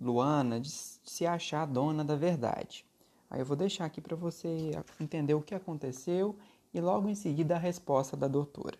Luana 0.00 0.60
de 0.60 0.70
se 0.70 1.26
achar 1.26 1.66
dona 1.66 2.04
da 2.04 2.16
verdade. 2.16 2.84
Aí 3.30 3.40
eu 3.40 3.46
vou 3.46 3.56
deixar 3.56 3.84
aqui 3.84 4.00
para 4.00 4.16
você 4.16 4.70
entender 5.00 5.34
o 5.34 5.40
que 5.40 5.54
aconteceu 5.54 6.36
e 6.72 6.80
logo 6.80 7.08
em 7.08 7.14
seguida 7.14 7.56
a 7.56 7.58
resposta 7.58 8.16
da 8.16 8.28
doutora. 8.28 8.76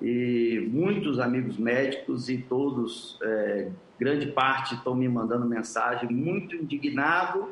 E 0.00 0.68
muitos 0.72 1.18
amigos 1.18 1.58
médicos 1.58 2.28
e 2.28 2.38
todos, 2.38 3.18
é, 3.22 3.70
grande 3.98 4.26
parte, 4.28 4.74
estão 4.74 4.94
me 4.94 5.08
mandando 5.08 5.44
mensagem 5.44 6.10
muito 6.10 6.54
indignado 6.54 7.48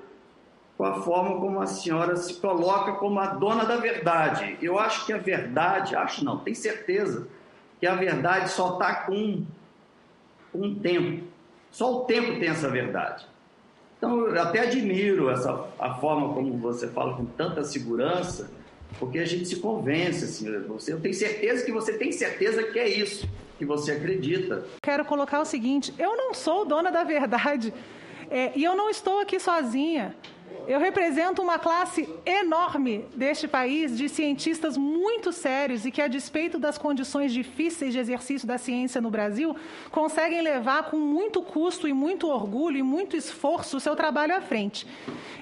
com 0.77 0.85
a 0.85 1.01
forma 1.03 1.41
como 1.41 1.61
a 1.61 1.67
senhora 1.67 2.17
se 2.17 2.35
coloca 2.35 2.93
como 2.93 3.19
a 3.19 3.29
dona 3.29 3.65
da 3.65 3.77
verdade. 3.77 4.59
Eu 4.61 4.79
acho 4.79 5.07
que 5.07 5.13
a 5.13 5.19
verdade, 5.19 5.97
acho 5.97 6.25
não, 6.25 6.39
tenho 6.39 6.57
certeza 6.57 7.27
que 7.81 7.87
a 7.87 7.95
verdade 7.95 8.51
só 8.51 8.75
está 8.75 8.95
com 9.07 9.45
um 10.55 10.75
tempo. 10.75 11.26
Só 11.77 11.95
o 11.95 12.05
tempo 12.07 12.41
tem 12.41 12.49
essa 12.49 12.71
verdade. 12.71 13.27
Então, 13.99 14.29
eu 14.29 14.41
até 14.41 14.61
admiro 14.61 15.29
essa, 15.29 15.69
a 15.79 15.93
forma 15.97 16.33
como 16.33 16.57
você 16.57 16.89
fala 16.89 17.15
com 17.15 17.27
tanta 17.27 17.63
segurança, 17.65 18.51
porque 18.99 19.19
a 19.19 19.27
gente 19.27 19.45
se 19.47 19.57
convence. 19.57 20.25
Assim, 20.25 20.59
você, 20.61 20.95
eu 20.95 21.01
tenho 21.01 21.13
certeza 21.13 21.67
que 21.67 21.71
você 21.71 21.93
tem 21.99 22.11
certeza 22.11 22.63
que 22.63 22.79
é 22.79 22.89
isso 22.89 23.29
que 23.59 23.67
você 23.67 23.93
acredita. 23.93 24.65
Quero 24.83 25.05
colocar 25.05 25.39
o 25.39 25.45
seguinte: 25.45 25.93
eu 25.99 26.17
não 26.17 26.33
sou 26.33 26.65
dona 26.65 26.91
da 26.91 27.05
verdade 27.05 27.75
é, 28.31 28.53
e 28.57 28.65
eu 28.65 28.75
não 28.75 28.89
estou 28.89 29.21
aqui 29.21 29.39
sozinha. 29.39 30.17
Eu 30.67 30.81
represento 30.81 31.41
uma 31.41 31.61
classe 31.61 32.09
enorme 32.25 33.05
deste 33.15 33.47
país 33.47 33.97
de 33.97 34.09
cientistas 34.09 34.77
muito 34.77 35.33
sérios 35.33 35.87
e 35.87 35.93
que, 35.93 36.03
a 36.03 36.09
despeito 36.09 36.59
das 36.59 36.77
condições 36.77 37.33
difíceis 37.33 37.93
de 37.93 38.01
exercício 38.01 38.49
da 38.49 38.59
ciência 38.59 39.01
no 39.01 39.09
Brasil, 39.09 39.55
conseguem 39.93 40.43
levar 40.43 40.91
com 40.91 40.97
muito 40.97 41.41
custo 41.41 41.87
e 41.87 41.93
muito 41.93 42.29
orgulho 42.29 42.79
e 42.79 42.83
muito 42.83 43.17
esforço 43.17 43.77
o 43.77 43.81
seu 43.81 43.95
trabalho 43.95 44.35
à 44.35 44.41
frente. 44.41 44.89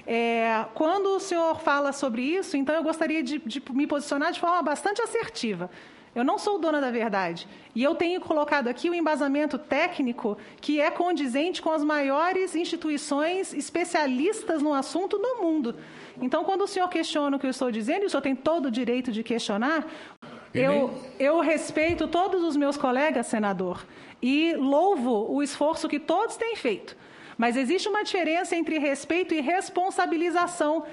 É, 0.05 0.65
quando 0.75 1.07
o 1.15 1.19
senhor 1.19 1.59
fala 1.59 1.91
sobre 1.91 2.21
isso, 2.21 2.55
então 2.55 2.75
eu 2.75 2.83
gostaria 2.83 3.23
de, 3.23 3.39
de 3.39 3.63
me 3.71 3.87
posicionar 3.87 4.31
de 4.31 4.39
forma 4.39 4.61
bastante 4.61 5.01
assertiva. 5.01 5.71
Eu 6.15 6.23
não 6.23 6.37
sou 6.37 6.57
dona 6.57 6.79
da 6.79 6.89
verdade. 6.89 7.45
E 7.75 7.83
eu 7.83 7.93
tenho 7.93 8.21
colocado 8.21 8.69
aqui 8.69 8.89
o 8.89 8.93
embasamento 8.93 9.57
técnico 9.57 10.37
que 10.61 10.79
é 10.79 10.89
condizente 10.89 11.61
com 11.61 11.69
as 11.69 11.83
maiores 11.83 12.55
instituições 12.55 13.53
especialistas 13.53 14.61
no 14.61 14.73
assunto 14.73 15.17
no 15.19 15.43
mundo. 15.43 15.75
Então, 16.21 16.45
quando 16.45 16.61
o 16.61 16.67
senhor 16.67 16.87
questiona 16.87 17.35
o 17.35 17.39
que 17.39 17.45
eu 17.45 17.51
estou 17.51 17.69
dizendo, 17.69 18.03
e 18.03 18.05
o 18.05 18.09
senhor 18.09 18.21
tem 18.21 18.33
todo 18.33 18.67
o 18.67 18.71
direito 18.71 19.11
de 19.11 19.21
questionar, 19.23 19.85
eu, 20.53 20.89
eu 21.19 21.41
respeito 21.41 22.07
todos 22.07 22.41
os 22.43 22.55
meus 22.55 22.77
colegas, 22.77 23.27
senador, 23.27 23.85
e 24.21 24.55
louvo 24.55 25.29
o 25.29 25.43
esforço 25.43 25.89
que 25.89 25.99
todos 25.99 26.37
têm 26.37 26.55
feito. 26.55 26.95
Mas 27.37 27.57
existe 27.57 27.89
uma 27.89 28.05
diferença 28.05 28.55
entre 28.55 28.77
respeito 28.77 29.33
e 29.33 29.41
responsabilização, 29.41 30.85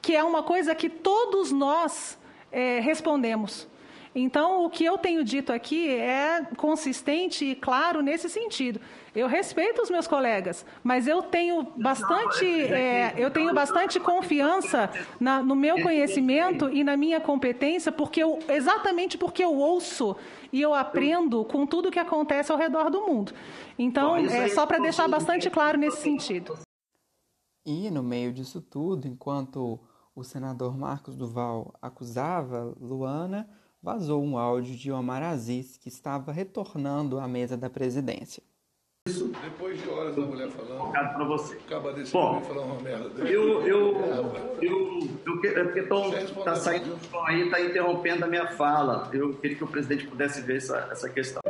que 0.00 0.16
é 0.16 0.24
uma 0.24 0.42
coisa 0.42 0.74
que 0.74 0.88
todos 0.88 1.52
nós 1.52 2.18
é, 2.50 2.80
respondemos. 2.80 3.68
Então, 4.14 4.64
o 4.64 4.70
que 4.70 4.84
eu 4.84 4.98
tenho 4.98 5.24
dito 5.24 5.52
aqui 5.52 5.88
é 5.88 6.44
consistente 6.56 7.44
e 7.44 7.54
claro 7.54 8.02
nesse 8.02 8.28
sentido. 8.28 8.78
Eu 9.14 9.26
respeito 9.26 9.82
os 9.82 9.90
meus 9.90 10.06
colegas, 10.06 10.64
mas 10.82 11.06
eu 11.06 11.22
tenho 11.22 11.62
bastante, 11.76 12.46
é, 12.46 13.14
eu 13.16 13.30
tenho 13.30 13.52
bastante 13.54 14.00
confiança 14.00 14.90
na, 15.20 15.42
no 15.42 15.54
meu 15.54 15.82
conhecimento 15.82 16.70
e 16.70 16.82
na 16.82 16.96
minha 16.96 17.20
competência, 17.20 17.92
porque 17.92 18.22
eu, 18.22 18.38
exatamente 18.48 19.18
porque 19.18 19.44
eu 19.44 19.54
ouço 19.54 20.16
e 20.50 20.60
eu 20.60 20.74
aprendo 20.74 21.44
com 21.44 21.66
tudo 21.66 21.90
que 21.90 21.98
acontece 21.98 22.52
ao 22.52 22.58
redor 22.58 22.90
do 22.90 23.02
mundo. 23.02 23.32
Então, 23.78 24.16
é 24.16 24.48
só 24.48 24.66
para 24.66 24.78
deixar 24.78 25.08
bastante 25.08 25.48
claro 25.50 25.78
nesse 25.78 26.02
sentido. 26.02 26.58
E 27.64 27.90
no 27.90 28.02
meio 28.02 28.32
disso 28.32 28.60
tudo, 28.60 29.06
enquanto 29.06 29.78
o 30.14 30.24
senador 30.24 30.76
Marcos 30.76 31.16
Duval 31.16 31.74
acusava 31.80 32.74
Luana, 32.80 33.48
vazou 33.82 34.22
um 34.22 34.38
áudio 34.38 34.76
de 34.76 34.92
Omar 34.92 35.22
Aziz, 35.22 35.76
que 35.76 35.88
estava 35.88 36.30
retornando 36.30 37.18
à 37.18 37.26
mesa 37.26 37.56
da 37.56 37.68
presidência. 37.68 38.42
Isso. 39.08 39.32
Depois 39.42 39.82
de 39.82 39.88
horas 39.88 40.14
da 40.14 40.22
mulher 40.22 40.48
falando. 40.50 40.92
para 40.92 41.24
você. 41.24 41.56
Acaba 41.56 41.92
desse 41.92 42.12
Bom, 42.12 42.40
falar 42.42 42.62
uma 42.62 42.80
merda. 42.80 43.28
Eu, 43.28 43.66
eu, 43.66 43.96
eu, 44.06 44.32
eu, 44.62 45.10
é 45.44 45.64
porque 45.64 45.80
está 45.80 46.54
saindo 46.54 46.96
som 47.10 47.20
aí, 47.26 47.42
está 47.42 47.60
interrompendo 47.60 48.24
a 48.24 48.28
minha 48.28 48.46
fala. 48.52 49.10
Eu 49.12 49.34
queria 49.34 49.56
que 49.56 49.64
o 49.64 49.66
presidente 49.66 50.06
pudesse 50.06 50.40
ver 50.42 50.58
essa, 50.58 50.88
essa 50.92 51.08
questão. 51.08 51.42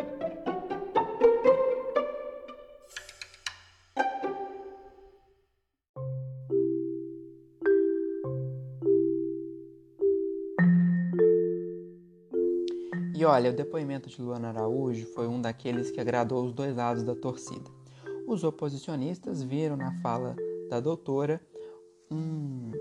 E 13.22 13.24
olha, 13.24 13.50
o 13.50 13.54
depoimento 13.54 14.08
de 14.08 14.20
Luana 14.20 14.48
Araújo 14.48 15.06
foi 15.14 15.28
um 15.28 15.40
daqueles 15.40 15.92
que 15.92 16.00
agradou 16.00 16.44
os 16.44 16.52
dois 16.52 16.74
lados 16.74 17.04
da 17.04 17.14
torcida. 17.14 17.70
Os 18.26 18.42
oposicionistas 18.42 19.44
viram 19.44 19.76
na 19.76 19.92
fala 20.00 20.34
da 20.68 20.80
doutora 20.80 21.40
um 22.10 22.72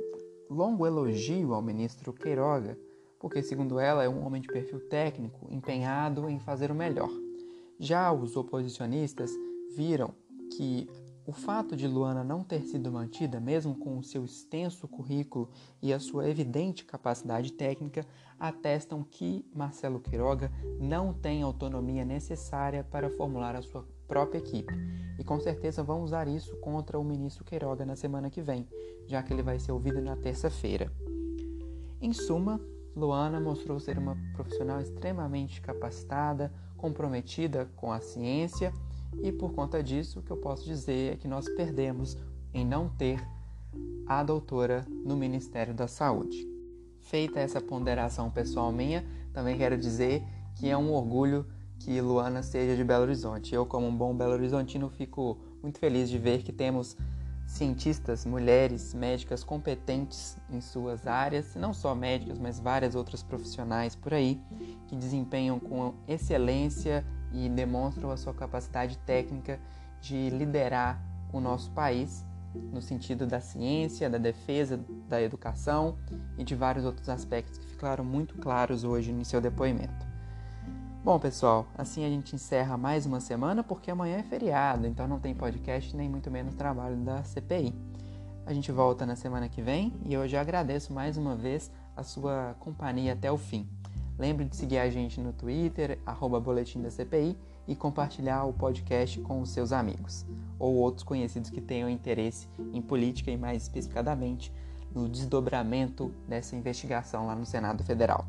longo 0.50 0.88
elogio 0.88 1.54
ao 1.54 1.62
ministro 1.62 2.12
Queiroga, 2.12 2.76
porque, 3.20 3.44
segundo 3.44 3.80
ela, 3.80 4.04
é 4.04 4.10
um 4.10 4.26
homem 4.26 4.42
de 4.42 4.48
perfil 4.48 4.80
técnico 4.90 5.46
empenhado 5.48 6.28
em 6.28 6.40
fazer 6.40 6.72
o 6.72 6.76
melhor. 6.76 7.12
Já 7.78 8.12
os 8.12 8.36
oposicionistas 8.36 9.30
viram 9.76 10.12
que 10.58 10.90
o 11.32 11.34
fato 11.34 11.78
de 11.78 11.88
Luana 11.88 12.26
não 12.26 12.44
ter 12.44 12.60
sido 12.64 12.92
mantida, 12.92 13.40
mesmo 13.40 13.74
com 13.74 13.98
o 13.98 14.04
seu 14.04 14.26
extenso 14.26 14.86
currículo 14.86 15.50
e 15.82 15.94
a 15.94 16.00
sua 16.00 16.28
evidente 16.28 16.84
capacidade 16.84 17.54
técnica, 17.54 18.06
atestam 18.38 19.02
que 19.02 19.46
Marcelo 19.56 20.02
Queiroga 20.02 20.52
não 20.78 21.14
tem 21.14 21.42
autonomia 21.42 22.04
necessária 22.04 22.84
para 22.84 23.10
formular 23.10 23.56
a 23.56 23.62
sua 23.62 23.88
própria 24.10 24.40
equipe. 24.40 24.74
E 25.18 25.24
com 25.24 25.40
certeza 25.40 25.82
vão 25.82 26.04
usar 26.04 26.28
isso 26.28 26.54
contra 26.58 27.00
o 27.00 27.04
ministro 27.04 27.46
Queiroga 27.46 27.86
na 27.86 27.96
semana 27.96 28.30
que 28.30 28.42
vem, 28.42 28.68
já 29.08 29.24
que 29.24 29.32
ele 29.32 29.42
vai 29.42 29.58
ser 29.58 29.72
ouvido 29.72 30.02
na 30.02 30.18
terça-feira. 30.18 30.92
Em 32.02 32.12
suma, 32.12 32.60
Luana 32.94 33.40
mostrou 33.40 33.80
ser 33.80 33.98
uma 33.98 34.18
profissional 34.34 34.82
extremamente 34.82 35.62
capacitada, 35.62 36.52
comprometida 36.76 37.72
com 37.78 37.90
a 37.90 38.02
ciência 38.02 38.74
e 39.22 39.32
por 39.32 39.54
conta 39.54 39.84
disso, 39.84 40.20
o 40.20 40.24
que 40.24 40.32
eu 40.32 40.38
posso 40.38 40.64
dizer 40.64 41.14
é 41.14 41.16
que 41.18 41.28
nós 41.28 41.48
perdemos 41.50 42.18
em 42.54 42.66
não 42.66 42.90
ter 42.90 43.26
a 44.08 44.24
doutora 44.24 44.86
no 45.06 45.16
Ministério 45.16 45.74
da 45.74 45.88
Saúde. 45.88 46.48
Feita 47.00 47.40
essa 47.40 47.62
ponderação 47.62 48.30
pessoal 48.30 48.72
minha, 48.72 49.06
também 49.34 49.58
quero 49.58 49.78
dizer 49.78 50.24
que 50.56 50.70
é 50.70 50.78
um 50.78 50.94
orgulho 50.94 51.46
que 51.80 52.00
Luana 52.00 52.44
seja 52.44 52.76
de 52.76 52.84
Belo 52.84 53.04
Horizonte. 53.04 53.56
Eu, 53.56 53.66
como 53.66 53.88
um 53.88 53.96
bom 53.96 54.16
Belo 54.16 54.34
Horizontino, 54.34 54.90
fico 54.90 55.38
muito 55.62 55.80
feliz 55.80 56.10
de 56.10 56.18
ver 56.18 56.44
que 56.44 56.52
temos 56.52 56.96
cientistas, 57.46 58.26
mulheres, 58.26 58.94
médicas 58.94 59.44
competentes 59.44 60.38
em 60.50 60.62
suas 60.62 61.06
áreas, 61.06 61.56
não 61.56 61.74
só 61.74 61.94
médicas, 61.94 62.40
mas 62.40 62.60
várias 62.60 62.96
outras 62.96 63.24
profissionais 63.24 63.96
por 63.96 64.14
aí, 64.14 64.40
que 64.88 64.96
desempenham 64.96 65.60
com 65.60 65.94
excelência 66.08 67.06
e 67.34 67.50
demonstram 67.50 68.12
a 68.12 68.18
sua 68.18 68.34
capacidade 68.34 68.98
técnica 69.00 69.60
de 70.02 70.30
liderar 70.30 71.02
o 71.32 71.40
nosso 71.40 71.72
país 71.72 72.26
no 72.54 72.82
sentido 72.82 73.26
da 73.26 73.40
ciência, 73.40 74.10
da 74.10 74.18
defesa, 74.18 74.80
da 75.08 75.22
educação 75.22 75.98
e 76.38 76.44
de 76.44 76.56
vários 76.56 76.84
outros 76.84 77.08
aspectos 77.08 77.58
que 77.58 77.66
ficaram 77.66 78.04
muito 78.04 78.36
claros 78.38 78.84
hoje 78.84 79.12
em 79.12 79.24
seu 79.24 79.40
depoimento. 79.40 80.12
Bom, 81.04 81.18
pessoal, 81.18 81.66
assim 81.78 82.06
a 82.06 82.10
gente 82.10 82.36
encerra 82.36 82.78
mais 82.78 83.06
uma 83.06 83.20
semana 83.20 83.64
porque 83.64 83.90
amanhã 83.90 84.18
é 84.18 84.24
feriado, 84.24 84.86
então 84.86 85.08
não 85.08 85.20
tem 85.20 85.34
podcast 85.34 85.96
nem 85.96 86.08
muito 86.08 86.30
menos 86.30 86.54
trabalho 86.54 86.98
da 86.98 87.24
CPI. 87.24 87.74
A 88.46 88.54
gente 88.54 88.72
volta 88.72 89.06
na 89.06 89.16
semana 89.16 89.48
que 89.48 89.62
vem 89.62 89.94
e 90.06 90.14
eu 90.14 90.28
já 90.28 90.42
agradeço 90.42 90.94
mais 90.94 91.18
uma 91.18 91.36
vez 91.36 91.72
a 91.96 92.04
sua 92.04 92.56
companhia 92.60 93.14
até 93.14 93.32
o 93.32 93.38
fim. 93.38 93.68
Lembre 94.22 94.46
de 94.46 94.56
seguir 94.56 94.78
a 94.78 94.88
gente 94.88 95.20
no 95.20 95.34
Twitter, 95.34 95.98
arroba 96.06 96.40
Boletim 96.40 96.80
da 96.80 96.92
CPI, 96.92 97.36
e 97.68 97.76
compartilhar 97.76 98.44
o 98.44 98.54
podcast 98.54 99.20
com 99.22 99.42
os 99.42 99.50
seus 99.50 99.72
amigos 99.72 100.28
ou 100.60 100.76
outros 100.76 101.04
conhecidos 101.04 101.50
que 101.50 101.60
tenham 101.60 101.90
interesse 101.90 102.48
em 102.72 102.84
política 102.84 103.32
e, 103.32 103.38
mais 103.38 103.64
especificadamente, 103.64 104.54
no 104.94 105.10
desdobramento 105.10 106.14
dessa 106.28 106.56
investigação 106.56 107.26
lá 107.26 107.36
no 107.36 107.48
Senado 107.48 107.84
Federal. 107.84 108.28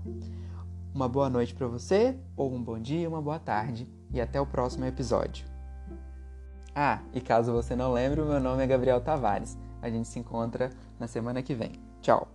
Uma 0.95 1.11
boa 1.11 1.29
noite 1.29 1.55
para 1.55 1.67
você, 1.67 2.17
ou 2.35 2.51
um 2.55 2.63
bom 2.63 2.79
dia, 2.79 3.07
uma 3.07 3.21
boa 3.21 3.39
tarde, 3.39 3.87
e 4.15 4.19
até 4.19 4.41
o 4.41 4.47
próximo 4.47 4.87
episódio. 4.87 5.45
Ah, 6.75 7.03
e 7.13 7.21
caso 7.21 7.53
você 7.53 7.77
não 7.77 7.93
lembre, 7.93 8.23
o 8.23 8.27
meu 8.27 8.41
nome 8.41 8.65
é 8.65 8.67
Gabriel 8.67 9.03
Tavares. 9.03 9.59
A 9.83 9.91
gente 9.91 10.09
se 10.09 10.19
encontra 10.19 10.71
na 10.99 11.07
semana 11.07 11.43
que 11.43 11.55
vem. 11.55 11.73
Tchau! 12.01 12.27